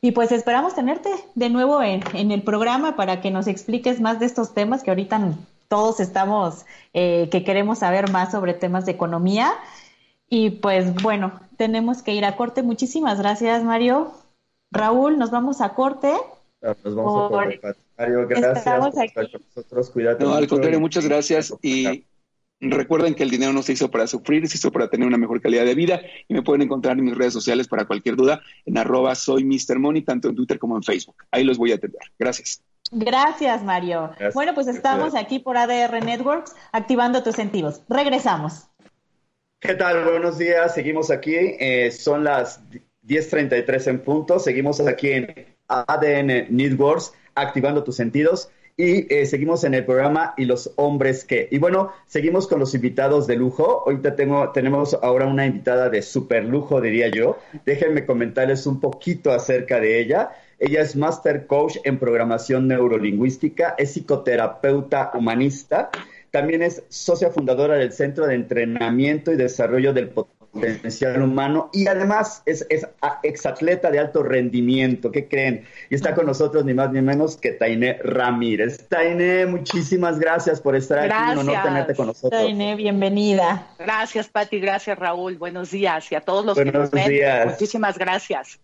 [0.00, 2.02] Y pues esperamos tenerte de nuevo en,
[2.32, 5.34] el programa para que nos expliques más de estos temas que ahorita
[5.68, 9.52] todos estamos, eh, que queremos saber más sobre temas de economía.
[10.28, 12.62] Y pues bueno, tenemos que ir a corte.
[12.62, 14.12] Muchísimas gracias, Mario.
[14.72, 16.12] Raúl, nos vamos a corte.
[16.60, 19.90] Nos vamos a Mario, gracias por estar con nosotros.
[19.90, 20.24] Cuídate.
[20.24, 21.54] No, al contrario, muchas gracias.
[21.62, 22.04] Y
[22.60, 25.40] recuerden que el dinero no se hizo para sufrir, se hizo para tener una mejor
[25.40, 26.02] calidad de vida.
[26.28, 29.78] Y me pueden encontrar en mis redes sociales para cualquier duda en arroba soy Mr.
[29.78, 31.16] Money, tanto en Twitter como en Facebook.
[31.30, 32.02] Ahí los voy a atender.
[32.18, 32.62] Gracias.
[32.92, 34.10] Gracias, Mario.
[34.34, 37.82] Bueno, pues estamos aquí por ADR Networks activando tus sentidos.
[37.88, 38.66] Regresamos.
[39.60, 40.04] ¿Qué tal?
[40.04, 40.74] Buenos días.
[40.74, 41.34] Seguimos aquí.
[41.36, 42.62] Eh, son las
[43.06, 44.38] 10.33 en punto.
[44.38, 48.50] Seguimos aquí en ADN Networks, activando tus sentidos.
[48.76, 51.48] y eh, seguimos en el programa ¿Y los hombres qué?
[51.50, 53.82] Y bueno, seguimos con los invitados de lujo.
[53.86, 57.36] Ahorita tengo, tenemos ahora una invitada de super lujo, diría yo.
[57.66, 60.30] Déjenme comentarles un poquito acerca de ella.
[60.60, 65.88] Ella es Master Coach en Programación Neurolingüística, es psicoterapeuta humanista,
[66.30, 72.42] también es socia fundadora del Centro de Entrenamiento y Desarrollo del potencial humano y además
[72.46, 72.86] es, es
[73.22, 75.10] exatleta de alto rendimiento.
[75.10, 75.64] ¿Qué creen?
[75.88, 78.88] Y está con nosotros ni más ni menos que Tainé Ramírez.
[78.88, 81.32] Tainé, muchísimas gracias por estar aquí.
[81.32, 82.40] Un honor tenerte con nosotros.
[82.40, 83.68] Tainé, bienvenida.
[83.78, 84.60] Gracias, Pati.
[84.60, 85.38] Gracias, Raúl.
[85.38, 86.10] Buenos días.
[86.10, 87.48] Y a todos los que nos ven.
[87.48, 88.60] Muchísimas gracias.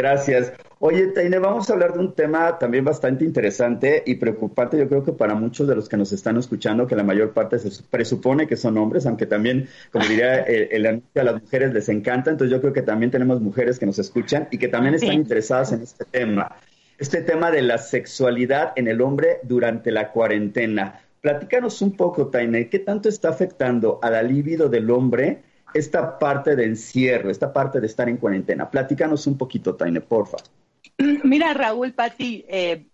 [0.00, 0.54] Gracias.
[0.78, 5.04] Oye, Taine, vamos a hablar de un tema también bastante interesante y preocupante, yo creo
[5.04, 8.46] que para muchos de los que nos están escuchando, que la mayor parte se presupone
[8.46, 12.50] que son hombres, aunque también, como diría el, anuncio, a las mujeres les encanta, entonces
[12.50, 15.82] yo creo que también tenemos mujeres que nos escuchan y que también están interesadas en
[15.82, 16.56] este tema.
[16.96, 21.02] Este tema de la sexualidad en el hombre durante la cuarentena.
[21.20, 25.42] Platícanos un poco, Taine, ¿qué tanto está afectando a la libido del hombre
[25.74, 28.70] esta parte de encierro, esta parte de estar en cuarentena.
[28.70, 30.38] Platícanos un poquito, Taine, porfa.
[31.24, 32.86] Mira, Raúl, Pati, eh,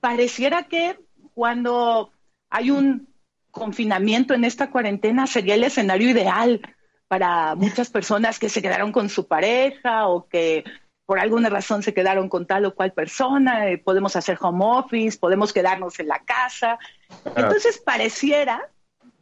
[0.00, 0.98] pareciera que
[1.34, 2.12] cuando
[2.50, 3.08] hay un
[3.50, 6.60] confinamiento en esta cuarentena sería el escenario ideal
[7.08, 10.64] para muchas personas que se quedaron con su pareja o que
[11.06, 15.18] por alguna razón se quedaron con tal o cual persona, eh, podemos hacer home office,
[15.18, 16.78] podemos quedarnos en la casa.
[17.24, 18.70] Entonces pareciera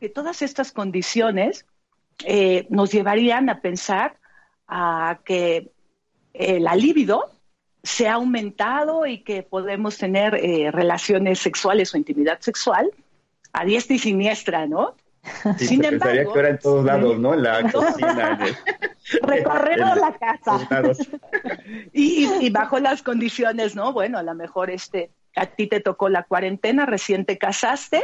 [0.00, 1.66] que todas estas condiciones
[2.24, 4.16] eh, nos llevarían a pensar
[4.68, 5.70] a que
[6.32, 7.30] la libido
[7.84, 12.90] se ha aumentado y que podemos tener eh, relaciones sexuales o intimidad sexual
[13.52, 14.96] a diestra y siniestra, ¿no?
[15.58, 17.34] Sí, Sin embargo, que era en todos lados, ¿no?
[17.34, 18.38] En la cocina.
[19.22, 20.68] La casa.
[21.92, 23.92] y, y, bajo las condiciones, ¿no?
[23.92, 28.02] Bueno, a lo mejor este, a ti te tocó la cuarentena, recién te casaste,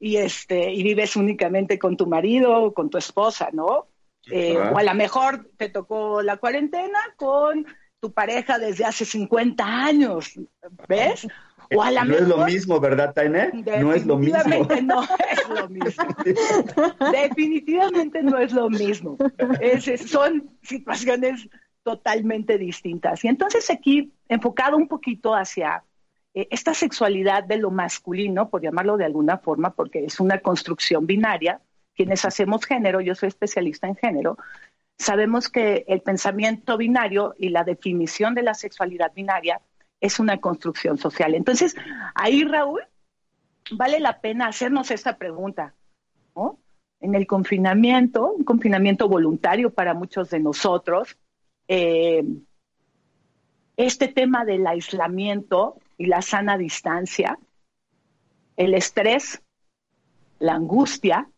[0.00, 3.86] y, este, y vives únicamente con tu marido o con tu esposa, ¿no?
[4.30, 7.66] Eh, o a lo mejor te tocó la cuarentena con
[8.00, 10.32] tu pareja desde hace 50 años,
[10.88, 11.26] ¿ves?
[11.72, 13.50] O a no es lo mismo, ¿verdad, Tainé?
[13.80, 14.38] No es lo mismo.
[14.42, 16.04] Definitivamente no es lo mismo.
[17.12, 19.16] Definitivamente no es lo mismo.
[20.06, 21.48] son situaciones
[21.84, 23.24] totalmente distintas.
[23.24, 25.84] Y entonces aquí, enfocado un poquito hacia
[26.34, 31.60] esta sexualidad de lo masculino, por llamarlo de alguna forma, porque es una construcción binaria,
[31.94, 34.38] quienes hacemos género, yo soy especialista en género,
[34.98, 39.60] sabemos que el pensamiento binario y la definición de la sexualidad binaria
[40.00, 41.34] es una construcción social.
[41.34, 41.74] Entonces,
[42.14, 42.82] ahí, Raúl,
[43.72, 45.74] vale la pena hacernos esta pregunta.
[47.00, 51.16] En el confinamiento, un confinamiento voluntario para muchos de nosotros,
[51.66, 52.24] eh,
[53.76, 57.38] este tema del aislamiento y la sana distancia,
[58.56, 59.42] el estrés,
[60.38, 61.28] la angustia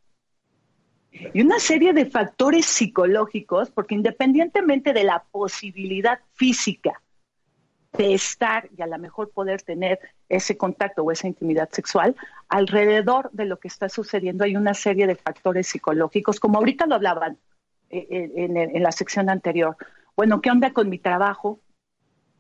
[1.11, 7.03] y una serie de factores psicológicos, porque independientemente de la posibilidad física
[7.93, 9.99] de estar y a lo mejor poder tener
[10.29, 12.15] ese contacto o esa intimidad sexual,
[12.49, 16.95] alrededor de lo que está sucediendo hay una serie de factores psicológicos, como ahorita lo
[16.95, 17.37] hablaban
[17.91, 19.77] eh, eh, en, la sección anterior.
[20.15, 21.59] Bueno, ¿qué onda con mi trabajo?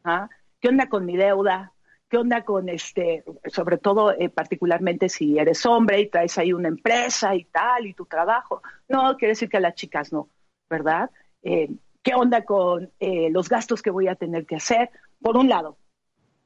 [0.04, 0.28] ¿Ah?
[0.60, 1.72] ¿Qué onda con mi deuda?
[2.12, 6.68] ¿Qué onda con este, sobre todo eh, particularmente si eres hombre y traes ahí una
[6.68, 8.60] empresa y tal, y tu trabajo?
[8.86, 10.28] No, quiere decir que a las chicas no,
[10.68, 11.10] ¿verdad?
[11.42, 11.70] Eh,
[12.02, 14.90] ¿Qué onda con eh, los gastos que voy a tener que hacer?
[15.22, 15.78] Por un lado.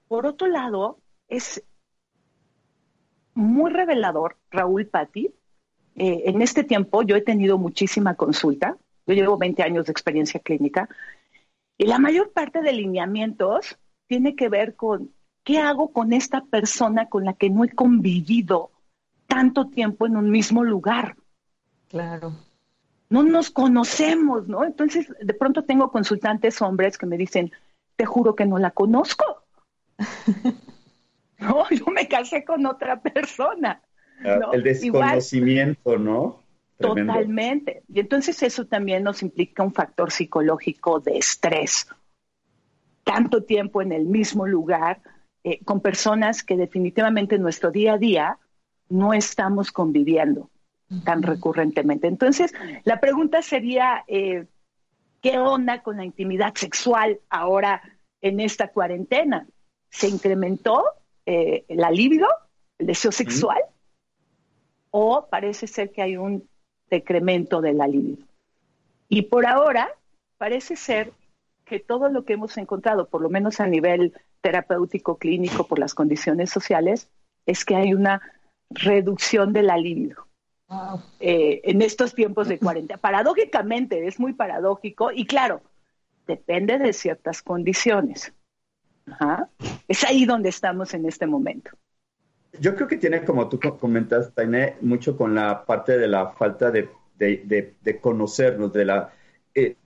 [0.07, 1.65] Por otro lado, es
[3.35, 5.35] muy revelador, Raúl Patti.
[5.97, 8.79] en este tiempo yo he tenido muchísima consulta.
[9.05, 10.89] Yo llevo 20 años de experiencia clínica.
[11.77, 13.77] Y la mayor parte de lineamientos
[14.07, 15.16] tiene que ver con
[15.47, 18.73] ¿qué hago con esta persona con la que no he convivido
[19.29, 21.17] tanto tiempo en un mismo lugar?
[21.89, 22.33] Claro.
[23.09, 24.65] No nos conocemos, ¿no?
[24.65, 27.53] Entonces, de pronto tengo consultantes hombres que me dicen,
[27.95, 29.45] te juro que no la conozco.
[31.39, 33.81] no, yo me casé con otra persona.
[34.25, 36.41] Ah, el desconocimiento, ¿no?
[36.77, 37.85] Totalmente.
[37.89, 41.87] Y entonces eso también nos implica un factor psicológico de estrés.
[43.05, 45.01] Tanto tiempo en el mismo lugar,
[45.49, 48.39] eh, con personas que definitivamente en nuestro día a día
[48.89, 50.51] no estamos conviviendo
[51.05, 52.09] tan recurrentemente.
[52.09, 54.47] Entonces, la pregunta sería, eh,
[55.23, 57.81] ¿qué onda con la intimidad sexual ahora
[58.23, 59.47] en esta cuarentena?
[59.89, 60.83] ¿Se incrementó
[61.27, 62.27] eh, la libido,
[62.79, 63.61] el deseo sexual?
[64.91, 66.49] ¿O parece ser que hay un
[66.91, 68.27] decremento de la libido?
[69.09, 69.93] Y por ahora,
[70.39, 71.13] parece ser
[71.65, 75.95] que todo lo que hemos encontrado, por lo menos a nivel terapéutico clínico por las
[75.95, 77.09] condiciones sociales,
[77.47, 78.21] es que hay una
[78.71, 80.27] reducción de la libido.
[81.21, 82.99] Eh, en estos tiempos de cuarentena.
[82.99, 85.63] Paradójicamente, es muy paradójico y claro,
[86.27, 88.33] depende de ciertas condiciones.
[89.87, 91.71] Es ahí donde estamos en este momento.
[92.59, 96.73] Yo creo que tiene, como tú comentas, Tainé, mucho con la parte de la falta
[96.73, 96.89] de,
[98.01, 99.13] conocernos, de la...
[99.55, 99.77] Eh,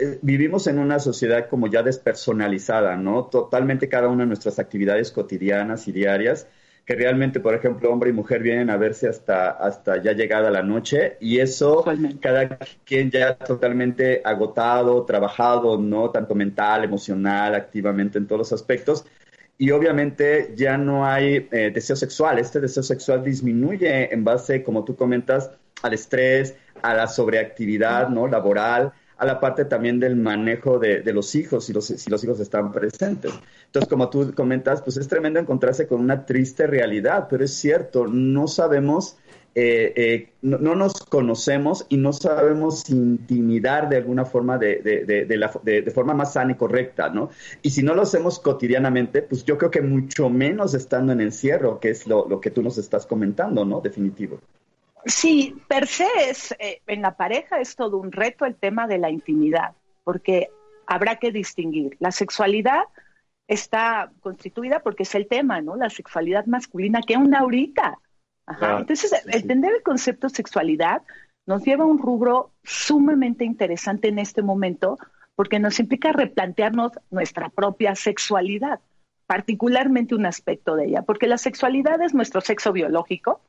[0.00, 3.24] eh, vivimos en una sociedad como ya despersonalizada, ¿no?
[3.26, 6.46] Totalmente cada una de nuestras actividades cotidianas y diarias
[6.88, 10.62] que realmente, por ejemplo, hombre y mujer vienen a verse hasta, hasta ya llegada la
[10.62, 11.84] noche y eso
[12.18, 12.48] cada
[12.86, 16.08] quien ya totalmente agotado, trabajado, ¿no?
[16.08, 19.04] Tanto mental, emocional, activamente en todos los aspectos.
[19.58, 22.38] Y obviamente ya no hay eh, deseo sexual.
[22.38, 25.50] Este deseo sexual disminuye en base, como tú comentas,
[25.82, 28.28] al estrés, a la sobreactividad, ¿no?
[28.28, 32.38] Laboral, a la parte también del manejo de, los hijos, si los, si los hijos
[32.38, 33.32] están presentes.
[33.66, 38.06] Entonces, como tú comentas, pues es tremendo encontrarse con una triste realidad, pero es cierto,
[38.06, 39.18] no sabemos,
[39.56, 46.14] eh, eh, no, nos conocemos y no sabemos intimidar de alguna forma de, de, forma
[46.14, 47.30] más sana y correcta, ¿no?
[47.60, 51.80] Y si no lo hacemos cotidianamente, pues yo creo que mucho menos estando en encierro,
[51.80, 53.80] que es lo, lo que tú nos estás comentando, ¿no?
[53.80, 54.38] Definitivo.
[55.04, 58.98] Sí, per se es, eh, en la pareja es todo un reto el tema de
[58.98, 60.50] la intimidad, porque
[60.86, 61.96] habrá que distinguir.
[62.00, 62.82] La sexualidad
[63.46, 65.76] está constituida porque es el tema, ¿no?
[65.76, 67.98] La sexualidad masculina, que onda ahorita.
[68.46, 68.78] Ajá.
[68.78, 71.02] Entonces, entender el concepto sexualidad
[71.46, 74.98] nos lleva a un rubro sumamente interesante en este momento,
[75.34, 78.80] porque nos implica replantearnos nuestra propia sexualidad,
[79.26, 83.40] particularmente un aspecto de ella, porque la sexualidad es nuestro sexo biológico,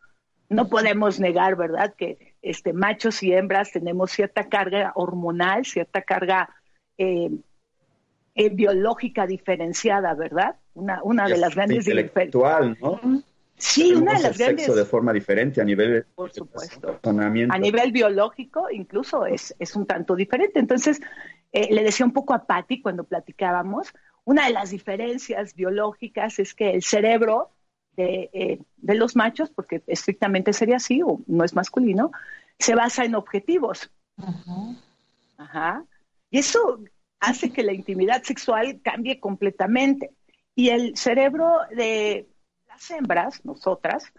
[0.50, 6.50] no podemos negar, ¿verdad?, que este, machos y hembras tenemos cierta carga hormonal, cierta carga
[6.98, 7.30] eh,
[8.36, 10.56] eh, biológica diferenica, ¿verdad?
[10.74, 13.00] Una, una de las grandes intelectual, ¿no?
[13.58, 14.66] Sí, una de las grandes.
[14.66, 16.06] Sexo de forma diferente a nivel.
[16.16, 17.00] Por supuesto.
[17.04, 20.60] A nivel biológico, incluso es, es un tanto diferente.
[20.60, 21.02] Entonces,
[21.52, 26.54] eh, le decía un poco a Patti cuando platicábamos, una de las diferencias biológicas es
[26.54, 27.52] que el cerebro
[28.02, 32.12] eh, de, los machos, porque estrictamente sería así, o no es masculino,
[32.58, 33.92] se basa en objetivos.
[35.38, 35.84] Ajá.
[36.30, 36.80] Y eso
[37.20, 40.12] hace que la intimidad sexual cambie completamente.
[40.56, 42.28] Y el cerebro de
[42.68, 44.12] las hembras, nosotras,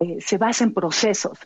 [0.00, 1.38] eh, se basa en procesos.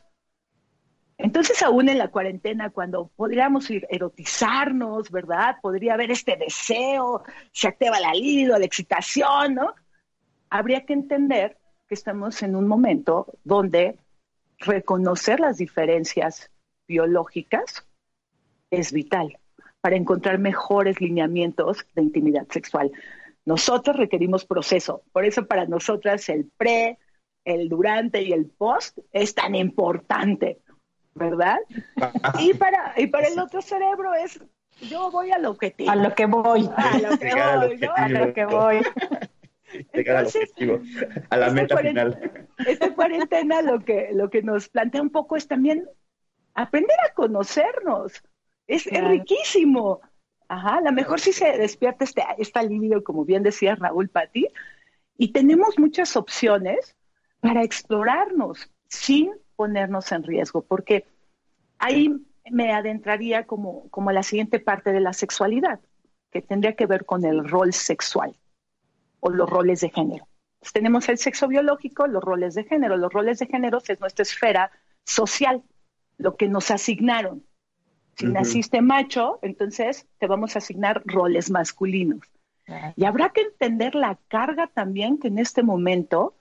[1.18, 5.56] Entonces, aún en la cuarentena, cuando podríamos ir erotizarnos, ¿verdad?
[5.62, 9.74] Podría haber este deseo, se activa la libido, la excitación, ¿no?
[10.50, 11.56] Habría que entender
[11.88, 13.98] que estamos en un momento donde
[14.58, 16.50] reconocer las diferencias
[16.88, 17.86] biológicas
[18.70, 19.38] es vital
[19.80, 22.90] para encontrar mejores lineamientos de intimidad sexual.
[23.44, 26.98] Nosotros requerimos proceso, por eso para nosotras el pre,
[27.44, 30.58] el durante y el post es tan importante,
[31.14, 31.58] ¿verdad?
[32.40, 34.40] Y para, y para el otro cerebro es,
[34.80, 35.90] yo voy al objetivo.
[35.90, 36.68] A lo que voy.
[36.76, 37.94] A lo que voy, ¿no?
[37.94, 38.82] A lo que voy.
[41.30, 42.46] A la meta final.
[42.66, 45.88] Esta cuarentena lo que, lo que nos plantea un poco es también
[46.54, 48.22] aprender a conocernos.
[48.66, 50.00] Es, riquísimo.
[50.48, 54.48] Ajá, a lo mejor sí se despierta este, esta libido, como bien decía Raúl Pati,
[55.18, 56.96] y tenemos muchas opciones
[57.40, 61.06] para explorarnos sin ponernos en riesgo, porque
[61.78, 62.14] ahí
[62.50, 65.80] me adentraría como, como la siguiente parte de la sexualidad,
[66.30, 68.36] que tendría que ver con el rol sexual
[69.20, 70.28] o los roles de género.
[70.72, 72.96] tenemos el sexo biológico, los roles de género.
[72.96, 74.70] Los roles de género es nuestra esfera
[75.04, 75.62] social,
[76.18, 77.44] lo que nos asignaron.
[78.16, 82.20] Si naciste macho, entonces te vamos a asignar roles masculinos.
[82.96, 86.34] Y habrá que entender la carga también que en este momento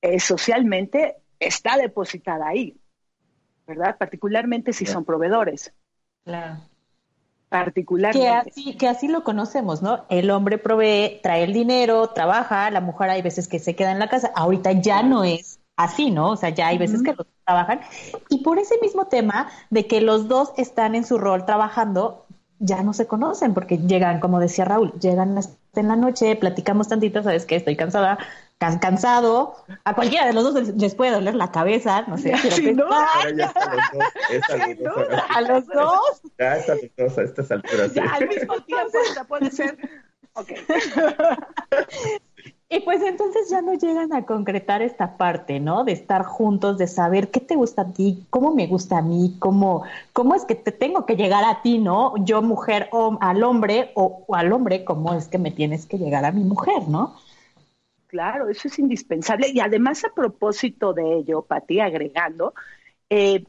[0.00, 2.80] eh, socialmente está depositada ahí,
[3.66, 3.98] ¿verdad?
[3.98, 5.74] Particularmente si son proveedores.
[6.24, 6.62] Claro
[7.48, 8.20] particularmente.
[8.20, 10.04] Que así, que así lo conocemos, ¿no?
[10.08, 13.98] El hombre provee, trae el dinero, trabaja, la mujer hay veces que se queda en
[13.98, 14.30] la casa.
[14.34, 16.30] Ahorita ya no es así, ¿no?
[16.30, 17.80] O sea, ya hay veces que los trabajan.
[18.28, 22.26] Y por ese mismo tema de que los dos están en su rol trabajando,
[22.58, 25.38] ya no se conocen, porque llegan, como decía Raúl, llegan
[25.74, 28.18] en la noche, platicamos tantito, sabes que estoy cansada,
[28.58, 32.86] cansado, a cualquiera de los dos les puede doler la cabeza, no sé, pero
[35.28, 36.22] a los dos.
[36.38, 37.94] Ya a los dos, a estas alturas.
[37.94, 39.78] Ya al mismo tiempo, puede ser.
[40.34, 40.50] Ok.
[42.88, 45.84] Pues entonces ya no llegan a concretar esta parte, ¿no?
[45.84, 49.36] De estar juntos, de saber qué te gusta a ti, cómo me gusta a mí,
[49.38, 49.84] cómo,
[50.14, 52.14] cómo es que te tengo que llegar a ti, ¿no?
[52.24, 56.24] Yo mujer o al hombre o, al hombre, cómo es que me tienes que llegar
[56.24, 57.14] a mi mujer, ¿no?
[58.06, 59.50] claro, eso es indispensable.
[59.52, 62.54] Y además, a propósito de ello, Pati, agregando,
[63.10, 63.44] eh,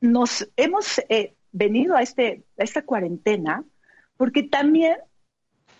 [0.00, 3.62] nos hemos eh, venido a, este, a esta cuarentena
[4.16, 4.96] porque también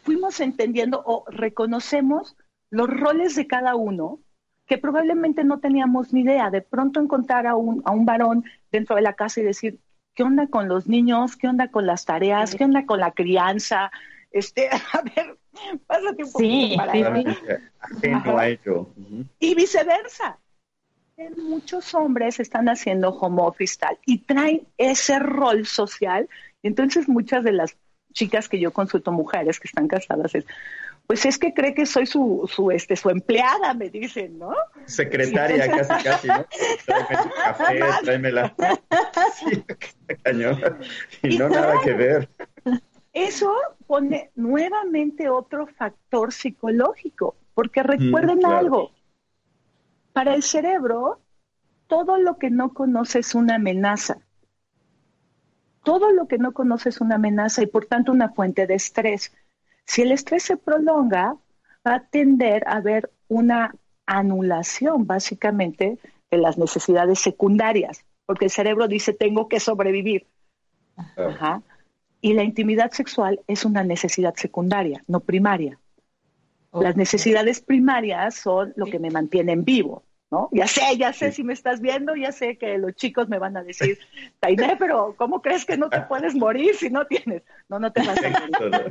[0.02, 2.36] fuimos entendiendo o reconocemos
[2.70, 4.20] los roles de cada uno
[4.66, 6.50] que probablemente no teníamos ni idea.
[6.50, 9.80] De pronto encontrar a un, a un varón dentro de la casa y decir,
[10.14, 11.36] ¿qué onda con los niños?
[11.36, 12.54] ¿Qué onda con las tareas?
[12.54, 13.90] ¿Qué onda con la crianza?
[14.30, 15.38] Este, a ver,
[15.86, 16.92] pásate un poquito para
[19.38, 20.38] Y viceversa.
[21.36, 26.28] Muchos hombres están haciendo home office tal y traen ese rol social.
[26.62, 27.76] Entonces muchas de las
[28.12, 30.44] chicas que yo consulto, mujeres que están casadas, es,
[31.06, 34.52] pues es que cree que soy su, su, este, su empleada, me dicen, ¿no?
[34.84, 36.46] Secretaria, casi, casi, ¿no?
[36.84, 38.54] Tráeme su café, tráeme la...
[39.34, 39.64] Sí,
[40.22, 40.60] cañón.
[41.22, 42.28] Y, no nada que ver.
[43.14, 43.54] Eso
[43.86, 48.92] pone nuevamente otro factor psicológico, porque recuerden algo,
[50.12, 51.20] para el cerebro,
[51.86, 54.18] todo lo que no conoce es una amenaza.
[55.88, 59.32] Todo lo que no conoce es una amenaza y por tanto una fuente de estrés.
[59.86, 61.34] Si el estrés se prolonga,
[61.86, 63.74] va a tender a haber una
[64.04, 65.98] anulación básicamente
[66.30, 70.26] de las necesidades secundarias, porque el cerebro dice tengo que sobrevivir.
[72.20, 75.78] Y la intimidad sexual es una necesidad secundaria, no primaria.
[76.70, 80.02] Las necesidades primarias son lo que me mantienen vivo.
[80.30, 80.50] ¿No?
[80.52, 83.56] Ya sé, ya sé si me estás viendo, ya sé que los chicos me van
[83.56, 83.98] a decir,
[84.40, 87.42] Tainé, pero ¿cómo crees que no te puedes morir si no tienes?
[87.68, 88.90] No, no te vas a morir.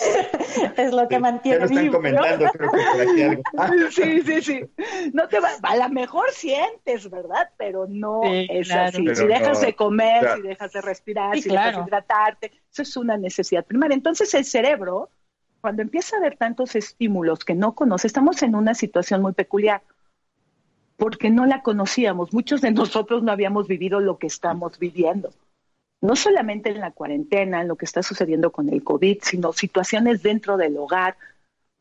[0.76, 3.90] es lo que mantiene ya están comentando, creo que por aquí algo.
[3.90, 4.60] sí, sí, sí.
[5.12, 7.50] No te va, a lo mejor sientes, ¿verdad?
[7.58, 9.14] Pero no es así.
[9.14, 13.18] si dejas de comer, si dejas de respirar, si dejas de hidratarte, eso es una
[13.18, 13.94] necesidad primaria.
[13.94, 15.10] Entonces el cerebro,
[15.60, 19.82] cuando empieza a haber tantos estímulos que no conoce, estamos en una situación muy peculiar
[20.98, 22.34] porque no la conocíamos.
[22.34, 25.30] Muchos de nosotros no habíamos vivido lo que estamos viviendo.
[26.00, 30.22] No solamente en la cuarentena, en lo que está sucediendo con el COVID, sino situaciones
[30.22, 31.16] dentro del hogar,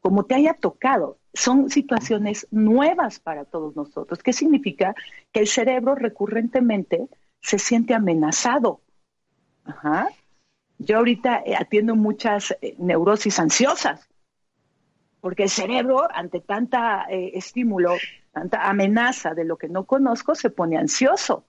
[0.02, 1.18] como te haya tocado.
[1.34, 4.22] Son situaciones nuevas para todos nosotros.
[4.22, 4.96] ¿Qué significa?
[5.32, 7.08] Que el cerebro recurrentemente
[7.42, 8.82] se siente amenazado.
[10.78, 14.08] Yo ahorita eh, atiendo muchas eh, neurosis ansiosas,
[15.22, 17.96] porque el cerebro, ante tanta eh, estímulo,
[18.40, 21.44] tanta amenaza de lo que no conozco, se pone ansioso.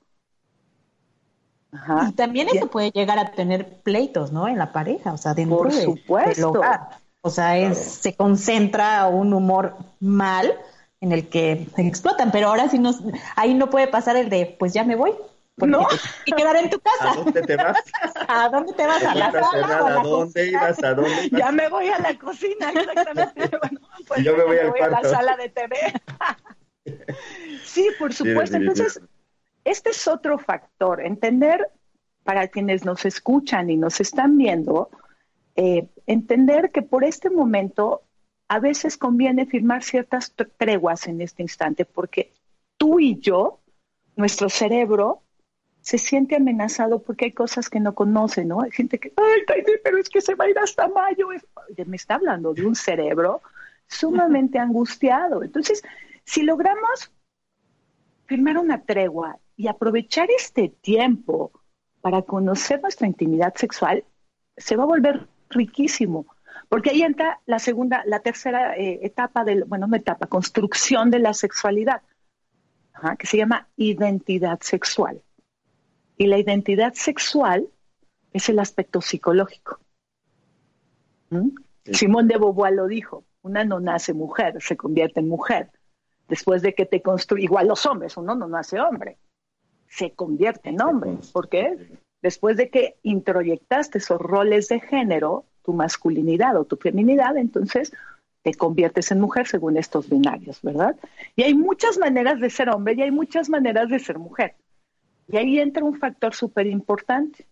[2.08, 4.48] Y también eso puede llegar a tener pleitos, ¿no?
[4.48, 6.34] En la pareja, o sea, dentro Por supuesto.
[6.34, 6.88] del hogar.
[7.20, 10.54] O sea, se concentra un humor mal
[11.00, 13.00] en el que se explotan, pero ahora sí nos,
[13.36, 15.12] ahí no puede pasar el de, pues ya me voy.
[15.56, 15.86] No.
[16.24, 17.10] Y quedar en tu casa.
[17.10, 17.76] ¿A dónde te vas?
[18.28, 19.02] ¿A dónde te vas?
[19.04, 19.78] ¿A la sala?
[19.78, 20.82] ¿A dónde ibas?
[20.84, 23.50] ¿A dónde Ya me voy a la cocina, exactamente.
[23.58, 25.76] Bueno, pues yo me voy, al a la sala de TV.
[27.64, 28.56] sí, por supuesto.
[28.56, 29.00] Entonces,
[29.64, 31.00] este es otro factor.
[31.00, 31.68] Entender
[32.24, 34.90] para quienes nos escuchan y nos están viendo,
[35.56, 38.02] eh, entender que por este momento
[38.48, 42.32] a veces conviene firmar ciertas treguas en este instante, porque
[42.76, 43.60] tú y yo,
[44.16, 45.22] nuestro cerebro,
[45.80, 48.60] se siente amenazado porque hay cosas que no conoce, ¿no?
[48.60, 51.28] Hay gente que, ay, pero es que se va a ir hasta mayo.
[51.86, 53.40] Me está hablando de un cerebro
[53.86, 55.42] sumamente angustiado.
[55.42, 55.82] Entonces,
[56.28, 57.10] si logramos
[58.26, 61.52] firmar una tregua y aprovechar este tiempo
[62.02, 64.04] para conocer nuestra intimidad sexual,
[64.54, 66.26] se va a volver riquísimo.
[66.68, 71.18] Porque ahí entra la segunda, la tercera eh, etapa del, bueno, no etapa, construcción de
[71.20, 72.02] la sexualidad,
[73.18, 75.22] que se llama identidad sexual.
[76.18, 77.68] Y la identidad sexual
[78.34, 79.80] es el aspecto psicológico.
[81.30, 81.48] ¿Mm?
[81.84, 85.70] Simón de Beauvoir lo dijo, una no nace mujer, se convierte en mujer
[86.28, 89.16] después de que te construye, igual los hombres, uno no nace hombre,
[89.88, 91.16] se convierte en hombre.
[91.32, 91.98] ¿Por qué?
[92.22, 97.92] Después de que introyectaste esos roles de género, tu masculinidad o tu feminidad, entonces
[98.42, 100.96] te conviertes en mujer según estos binarios, ¿verdad?
[101.36, 104.54] Y hay muchas maneras de ser hombre y hay muchas maneras de ser mujer.
[105.28, 107.46] Y ahí entra un factor súper importante,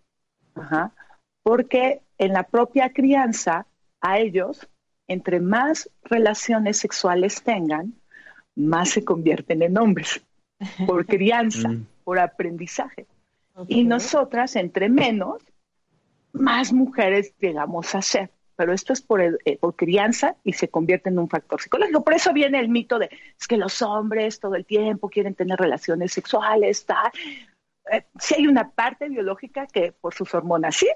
[1.43, 3.67] porque en la propia crianza,
[4.01, 4.67] a ellos,
[5.09, 7.95] entre más relaciones sexuales tengan,
[8.57, 10.23] más se convierten en hombres,
[10.87, 11.87] por crianza, mm.
[12.05, 13.07] por aprendizaje.
[13.69, 15.43] Y nosotras, entre menos,
[16.33, 18.31] más mujeres llegamos a ser.
[18.57, 22.03] Pero esto es por, eh, por crianza y se convierte en un factor psicológico.
[22.03, 25.59] Por eso viene el mito de es que los hombres todo el tiempo quieren tener
[25.59, 27.11] relaciones sexuales, tal.
[27.93, 30.89] Eh, sí hay una parte biológica que por sus hormonas sí,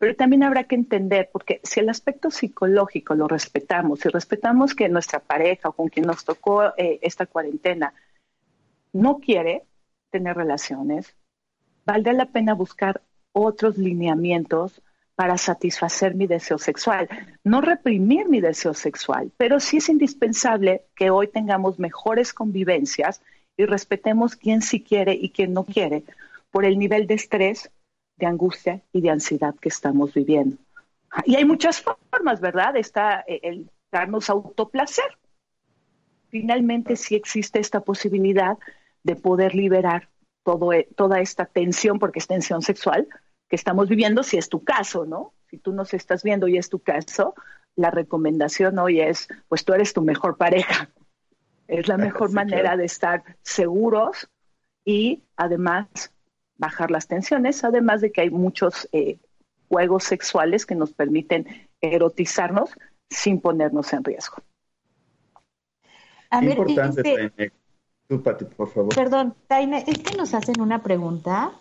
[0.00, 4.88] Pero también habrá que entender, porque si el aspecto psicológico lo respetamos, si respetamos que
[4.88, 7.92] nuestra pareja o con quien nos tocó eh, esta cuarentena
[8.94, 9.64] no quiere
[10.08, 11.14] tener relaciones,
[11.84, 14.80] valdría la pena buscar otros lineamientos
[15.16, 17.06] para satisfacer mi deseo sexual.
[17.44, 23.20] No reprimir mi deseo sexual, pero sí es indispensable que hoy tengamos mejores convivencias
[23.54, 26.04] y respetemos quién sí quiere y quién no quiere
[26.50, 27.70] por el nivel de estrés,
[28.20, 30.56] de angustia y de ansiedad que estamos viviendo.
[31.24, 32.76] Y hay muchas formas, ¿verdad?
[32.76, 35.18] Está eh, el darnos autoplacer.
[36.28, 38.56] Finalmente sí existe esta posibilidad
[39.02, 40.08] de poder liberar
[40.44, 43.08] todo, e, toda esta tensión, porque es tensión sexual,
[43.48, 45.32] que estamos viviendo, si es tu caso, ¿no?
[45.50, 47.34] Si tú nos estás viendo y es tu caso,
[47.74, 50.90] la recomendación hoy es, pues tú eres tu mejor pareja.
[51.66, 54.28] Es la mejor manera de estar seguros
[54.84, 56.12] y además
[56.60, 59.18] bajar las tensiones, además de que hay muchos eh,
[59.68, 61.46] juegos sexuales que nos permiten
[61.80, 62.70] erotizarnos
[63.08, 64.36] sin ponernos en riesgo.
[66.30, 67.52] A Importante, este,
[68.06, 68.94] Tú, Pati, por favor.
[68.94, 71.52] Perdón, Taine, es que nos hacen una pregunta.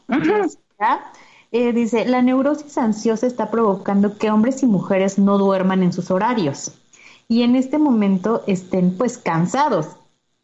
[1.51, 6.11] Eh, dice, la neurosis ansiosa está provocando que hombres y mujeres no duerman en sus
[6.11, 6.79] horarios
[7.27, 9.87] y en este momento estén pues cansados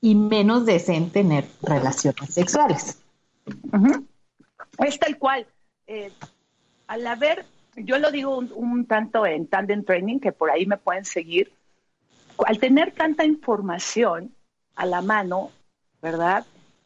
[0.02, 3.00] y menos desean tener relaciones sexuales.
[4.80, 5.46] Es tal cual.
[5.88, 6.12] Eh,
[6.88, 7.46] al haber,
[7.76, 11.52] yo lo digo un, tanto en Tandem Training, que por ahí me pueden seguir,
[12.46, 14.34] al tener tanta información
[14.76, 15.52] a la mano,
[16.02, 16.46] ¿verdad?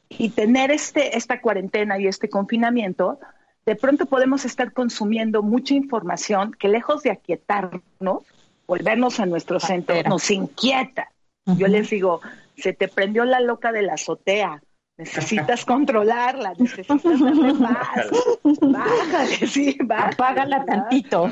[0.10, 3.20] Y tener este, esta cuarentena y este confinamiento,
[3.66, 8.24] de pronto podemos estar consumiendo mucha información que lejos de aquietarnos,
[8.68, 11.12] volvernos a nuestro centro, nos inquieta.
[11.46, 12.22] Yo les digo,
[12.56, 14.62] se te prendió la loca de la azotea,
[15.00, 18.08] necesitas controlarla, necesitas darle paz.
[18.62, 20.14] Bájale, sí, bájale.
[20.14, 21.32] Apágala tantito.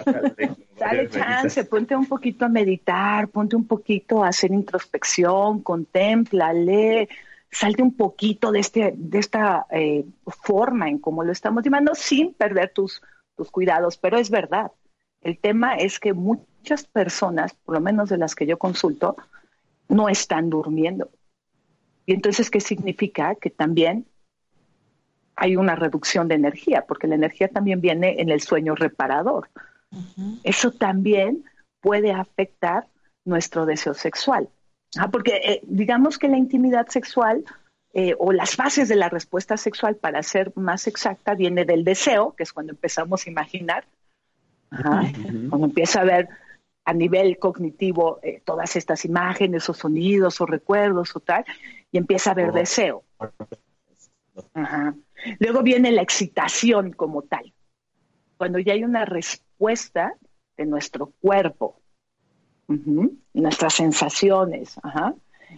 [0.79, 7.09] Dale chance, ponte un poquito a meditar, ponte un poquito a hacer introspección, contempla, lee,
[7.51, 12.33] salte un poquito de, este, de esta eh, forma en cómo lo estamos llevando sin
[12.33, 13.01] perder tus,
[13.35, 13.97] tus cuidados.
[13.97, 14.71] Pero es verdad,
[15.21, 19.17] el tema es que muchas personas, por lo menos de las que yo consulto,
[19.89, 21.09] no están durmiendo.
[22.07, 23.35] Y entonces, ¿qué significa?
[23.35, 24.07] Que también
[25.35, 29.49] hay una reducción de energía, porque la energía también viene en el sueño reparador.
[30.43, 31.43] Eso también
[31.81, 32.87] puede afectar
[33.25, 34.49] nuestro deseo sexual.
[34.97, 37.43] Ah, porque eh, digamos que la intimidad sexual
[37.93, 42.35] eh, o las fases de la respuesta sexual, para ser más exacta, viene del deseo,
[42.35, 43.85] que es cuando empezamos a imaginar,
[44.69, 46.29] cuando empieza a ver
[46.87, 51.43] a nivel cognitivo eh, todas estas imágenes o sonidos o recuerdos o tal,
[51.91, 52.53] y empieza a haber oh.
[52.53, 53.03] deseo.
[55.39, 57.53] Luego viene la excitación como tal,
[58.37, 60.13] cuando ya hay una respuesta
[60.55, 61.81] de nuestro cuerpo
[63.33, 64.79] nuestras sensaciones.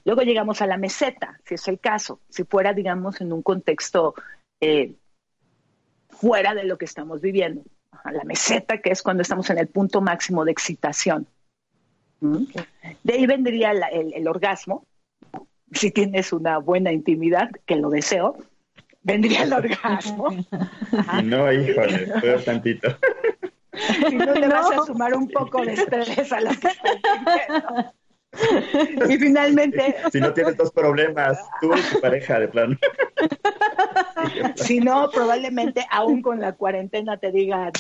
[0.06, 4.16] Luego llegamos a la meseta, si es el caso, si fuera, digamos, en un contexto
[4.62, 4.96] eh,
[6.10, 7.64] fuera de lo que estamos viviendo.
[8.06, 11.28] La meseta, que es cuando estamos en el punto máximo de excitación.
[12.22, 14.86] De ahí vendría el, orgasmo,
[15.72, 18.38] si tienes una buena intimidad, que lo deseo,
[19.04, 20.30] vendría el orgasmo.
[21.24, 22.90] No, híjole, puedo tantito.
[24.10, 27.94] Si no le vas a sumar un poco de estrés a lo que estás
[29.10, 29.96] Y finalmente.
[30.12, 32.78] Si no tienes dos problemas, tú y tu pareja de plano.
[34.56, 37.72] Si no, probablemente aún con la cuarentena te digan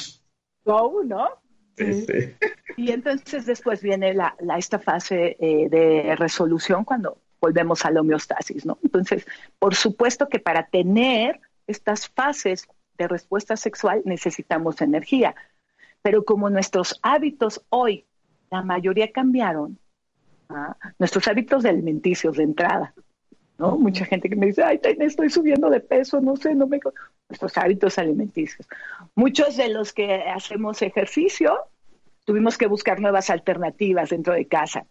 [0.64, 1.28] go, ¿no?
[1.76, 2.36] Sí, sí.
[2.78, 8.66] Y entonces después viene la, esta fase eh, de resolución cuando volvemos a la homeostasis,
[8.66, 8.80] ¿no?
[8.84, 9.26] Entonces,
[9.60, 15.36] por supuesto que para tener estas fases de respuesta sexual necesitamos energía.
[16.02, 18.06] Pero como nuestros hábitos hoy,
[18.50, 19.78] la mayoría cambiaron,
[20.50, 20.76] ¿ah?
[20.98, 22.94] nuestros hábitos de alimenticios de entrada,
[23.58, 23.78] ¿no?
[23.78, 26.80] Mucha gente que me dice, ay, estoy subiendo de peso, no sé, no me...
[27.30, 28.68] Nuestros hábitos alimenticios.
[29.14, 31.56] Muchos de los que hacemos ejercicio
[32.26, 34.86] tuvimos que buscar nuevas alternativas dentro de casa.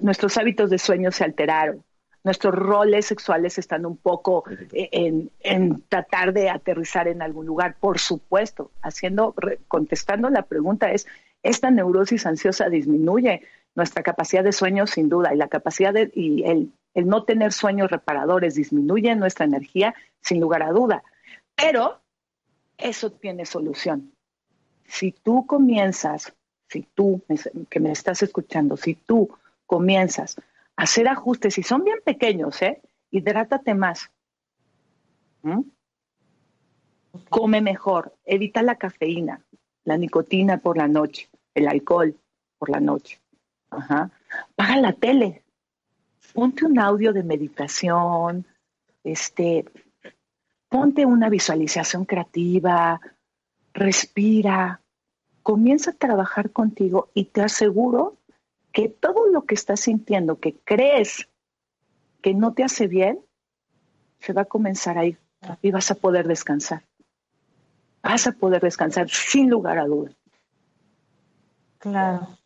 [0.00, 1.82] Nuestros hábitos de sueño se alteraron
[2.22, 7.98] nuestros roles sexuales están un poco eh, en, tratar de aterrizar en algún lugar, por
[7.98, 9.34] supuesto, haciendo,
[9.68, 11.06] contestando la pregunta es,
[11.42, 13.42] esta neurosis ansiosa disminuye
[13.74, 17.52] nuestra capacidad de sueño sin duda y la capacidad de, y el, el no tener
[17.52, 21.02] sueños reparadores disminuye nuestra energía sin lugar a duda,
[21.54, 22.00] pero
[22.76, 24.12] eso tiene solución.
[24.86, 26.32] Si tú comienzas,
[26.68, 27.22] si tú
[27.68, 29.30] que me estás escuchando, si tú
[29.66, 30.36] comienzas
[30.80, 32.80] hacer ajustes, y son bien pequeños, ¿eh?
[33.10, 34.10] Hidrátate más.
[35.42, 35.60] ¿Mm?
[37.28, 39.44] Come mejor, evita la cafeína.
[39.84, 42.16] la nicotina por la noche, el alcohol
[42.58, 43.19] por la noche.
[43.70, 44.10] Ajá.
[44.56, 45.42] Paga la tele,
[46.32, 48.46] ponte un audio de meditación,
[49.04, 49.64] este,
[50.68, 53.00] ponte una visualización creativa,
[53.72, 54.80] respira,
[55.42, 58.16] comienza a trabajar contigo y te aseguro
[58.72, 61.28] que todo lo que estás sintiendo, que crees
[62.22, 63.20] que no te hace bien,
[64.20, 65.18] se va a comenzar a ir
[65.62, 66.84] y vas a poder descansar.
[68.02, 70.14] Vas a poder descansar sin lugar a dudas.
[71.78, 72.39] Claro.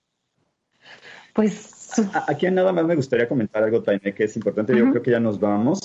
[1.35, 1.75] Pues
[2.27, 4.77] Aquí nada más me gustaría comentar algo, Taime, que es importante.
[4.77, 5.81] Yo creo que ya nos vamos.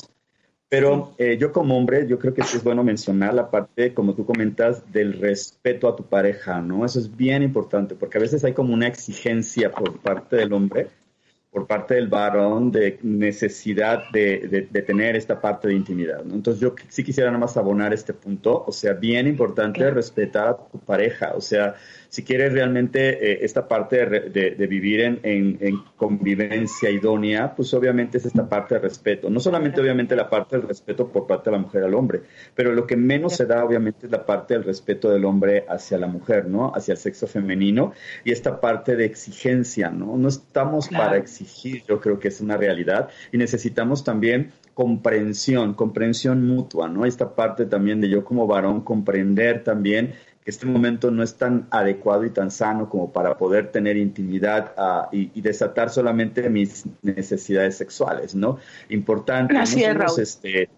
[0.68, 4.14] Pero eh, yo como hombre, yo creo que sí es bueno mencionar la parte, como
[4.14, 6.86] tú comentas, del respeto a tu pareja, ¿no?
[6.86, 10.90] Eso es bien importante, porque a veces hay como una exigencia por parte del hombre
[11.52, 16.24] por parte del varón de necesidad de, de, tener esta parte de intimidad.
[16.24, 16.36] ¿no?
[16.36, 20.58] Entonces yo sí quisiera nada más abonar este punto, o sea, bien importante respetar a
[20.58, 21.76] tu pareja, o sea,
[22.10, 28.26] si quieres realmente eh, esta parte de, vivir en, en, convivencia idónea, pues obviamente es
[28.26, 31.62] esta parte de respeto, no solamente obviamente la parte del respeto por parte de la
[31.62, 32.22] mujer al hombre,
[32.56, 35.98] pero lo que menos se da obviamente es la parte del respeto del hombre hacia
[35.98, 36.72] la mujer, ¿no?
[36.76, 37.94] Hacia el sexo femenino
[38.24, 40.18] y esta parte de exigencia, ¿no?
[40.18, 45.74] No estamos para exigir exigir, yo creo que es una realidad y necesitamos también comprensión,
[45.74, 47.06] comprensión mutua, ¿no?
[47.06, 50.14] Esta parte también de yo como varón comprender también
[50.44, 54.74] que este momento no es tan adecuado y tan sano como para poder tener intimidad
[54.78, 58.58] ah, y, desatar solamente mis necesidades sexuales, ¿no?
[58.90, 59.58] Importante.
[59.58, 60.70] Así este,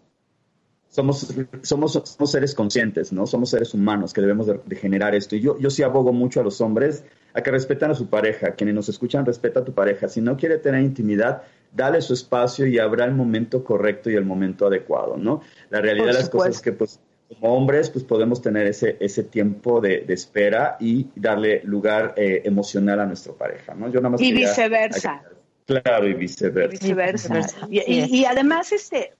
[0.91, 3.25] somos, somos, somos, seres conscientes, ¿no?
[3.25, 5.37] Somos seres humanos que debemos de, generar esto.
[5.37, 8.55] Y yo, yo sí abogo mucho a los hombres a que respetan a su pareja.
[8.55, 10.09] Quienes nos escuchan, respeta a tu pareja.
[10.09, 14.25] Si no quiere tener intimidad, dale su espacio y habrá el momento correcto y el
[14.25, 15.41] momento adecuado, ¿no?
[15.69, 16.99] La realidad de las cosas es que, pues,
[17.39, 22.99] como hombres, pues podemos tener ese, ese tiempo de, espera y darle lugar eh, emocional
[22.99, 23.89] a nuestra pareja, ¿no?
[23.89, 25.23] Yo nada más y viceversa.
[25.65, 26.71] Claro, y viceversa.
[26.71, 27.49] viceversa.
[27.69, 29.13] Y, y, además, este,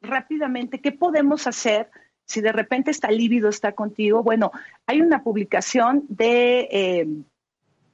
[0.00, 1.90] rápidamente, ¿qué podemos hacer
[2.24, 4.22] si de repente está lívido está contigo?
[4.22, 4.52] Bueno,
[4.86, 7.06] hay una publicación de eh,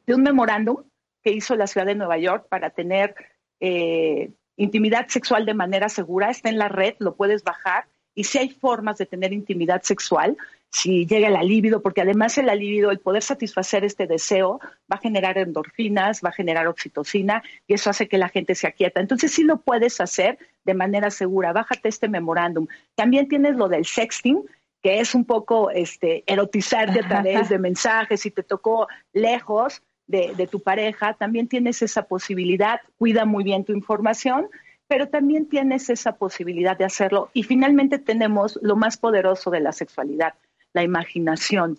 [0.07, 0.85] de un memorándum
[1.22, 3.14] que hizo la ciudad de Nueva York para tener
[3.61, 6.31] eh, intimidad sexual de manera segura.
[6.31, 7.87] Está en la red, lo puedes bajar.
[8.15, 10.37] Y si hay formas de tener intimidad sexual,
[10.71, 14.61] si llega el alivio, porque además el alivio, el poder satisfacer este deseo,
[14.91, 18.67] va a generar endorfinas, va a generar oxitocina y eso hace que la gente se
[18.67, 19.01] aquieta.
[19.01, 21.53] Entonces sí lo puedes hacer de manera segura.
[21.53, 22.67] Bájate este memorándum.
[22.97, 24.43] También tienes lo del sexting,
[24.83, 28.21] que es un poco este, erotizarte a través de mensajes.
[28.21, 33.73] Si te tocó lejos, de, tu pareja, también tienes esa posibilidad, cuida muy bien tu
[33.73, 34.49] información,
[34.89, 37.30] pero también tienes esa posibilidad de hacerlo.
[37.32, 40.35] Y finalmente tenemos lo más poderoso de la sexualidad,
[40.72, 41.78] la imaginación.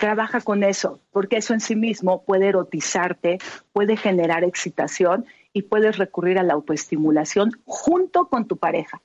[0.00, 3.38] Trabaja con eso, porque eso en sí mismo puede erotizarte,
[3.72, 9.02] puede generar excitación y puedes recurrir a la autoestimulación junto con tu pareja.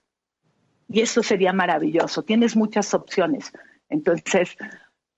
[0.89, 2.23] Y eso sería maravilloso.
[2.23, 3.51] Tienes muchas opciones.
[3.89, 4.55] Entonces,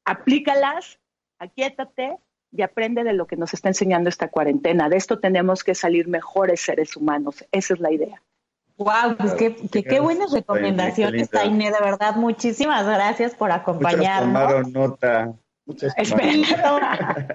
[0.03, 0.99] aplícalas,
[1.37, 2.17] aquíétate
[2.51, 4.89] y aprende de lo que nos está enseñando esta cuarentena.
[4.89, 7.45] De esto tenemos que salir mejores seres humanos.
[7.51, 8.21] Esa es la idea.
[8.77, 12.15] Wow, pues qué, qué, buenas recomendaciones, Taine, de verdad.
[12.15, 14.31] Muchísimas gracias por acompañarnos.
[14.31, 15.33] Muchas tomaron nota.
[15.65, 15.93] Muchas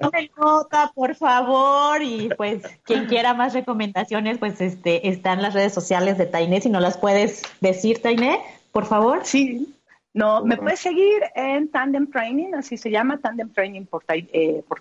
[0.00, 2.02] tomen nota, por favor.
[2.02, 6.62] Y pues, quien quiera más recomendaciones, pues este, están las redes sociales de Taine.
[6.62, 8.40] Si no las puedes decir, Taine,
[8.72, 9.20] por favor.
[9.24, 9.74] Sí,
[10.14, 14.80] no, me puedes seguir en Tandem Training, así se llama, Tandem Training por, eh, por.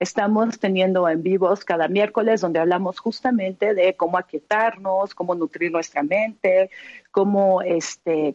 [0.00, 6.02] Estamos teniendo en vivos cada miércoles donde hablamos justamente de cómo aquietarnos, cómo nutrir nuestra
[6.02, 6.70] mente,
[7.10, 8.34] cómo este,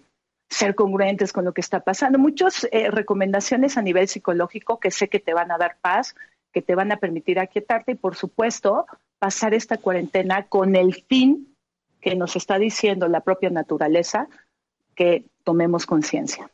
[0.50, 2.20] ser congruentes con lo que está pasando.
[2.20, 6.16] Muchas eh, recomendaciones a nivel psicológico que sé que te van a dar paz,
[6.54, 8.86] que te van a permitir aquietarte y, por supuesto,
[9.20, 11.56] pasar esta cuarentena con el fin
[12.02, 14.28] que nos está diciendo la propia naturaleza,
[14.96, 16.50] que tomemos conciencia.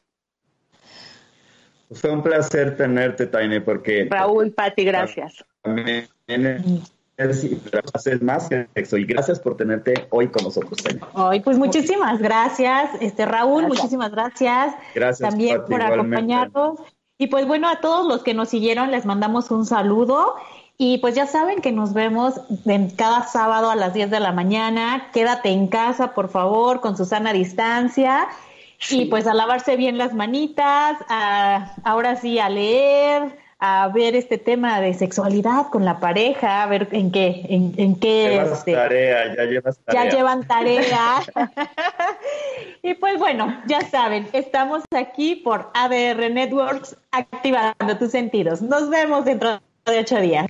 [1.91, 4.07] Fue un placer tenerte, Taine, porque...
[4.09, 5.43] Raúl, Pati, gracias.
[7.17, 10.77] Es más que sexo y gracias por tenerte hoy con nosotros.
[10.83, 11.01] Taine.
[11.13, 14.75] Hoy, pues muchísimas gracias, este Raúl, muchísimas gracias.
[14.93, 16.79] Gracias también por acompañarnos.
[17.17, 20.35] Y pues bueno, a todos los que nos siguieron les mandamos un saludo
[20.77, 24.31] y pues ya saben que nos vemos en cada sábado a las 10 de la
[24.31, 25.09] mañana.
[25.11, 28.29] Quédate en casa, por favor, con Susana distancia
[28.89, 34.37] y pues a lavarse bien las manitas, a, ahora sí a leer, a ver este
[34.37, 39.43] tema de sexualidad con la pareja, a ver en qué, en, qué este, tarea, ya
[39.43, 40.05] llevas tarea.
[40.05, 41.15] Ya llevan tarea.
[42.83, 48.61] y pues bueno, ya saben, estamos aquí por ADR Networks activando tus sentidos.
[48.61, 50.47] Nos vemos dentro de ocho días.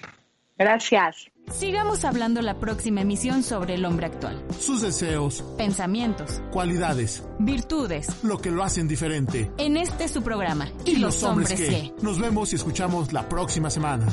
[0.57, 1.28] Gracias.
[1.51, 4.41] Sigamos hablando la próxima emisión sobre el hombre actual.
[4.59, 9.51] Sus deseos, pensamientos, cualidades, virtudes, lo que lo hacen diferente.
[9.57, 10.69] En este su programa.
[10.85, 11.93] ¿Y, los, hombres, qué?
[12.01, 14.05] Nos vemos y escuchamos la próxima semana.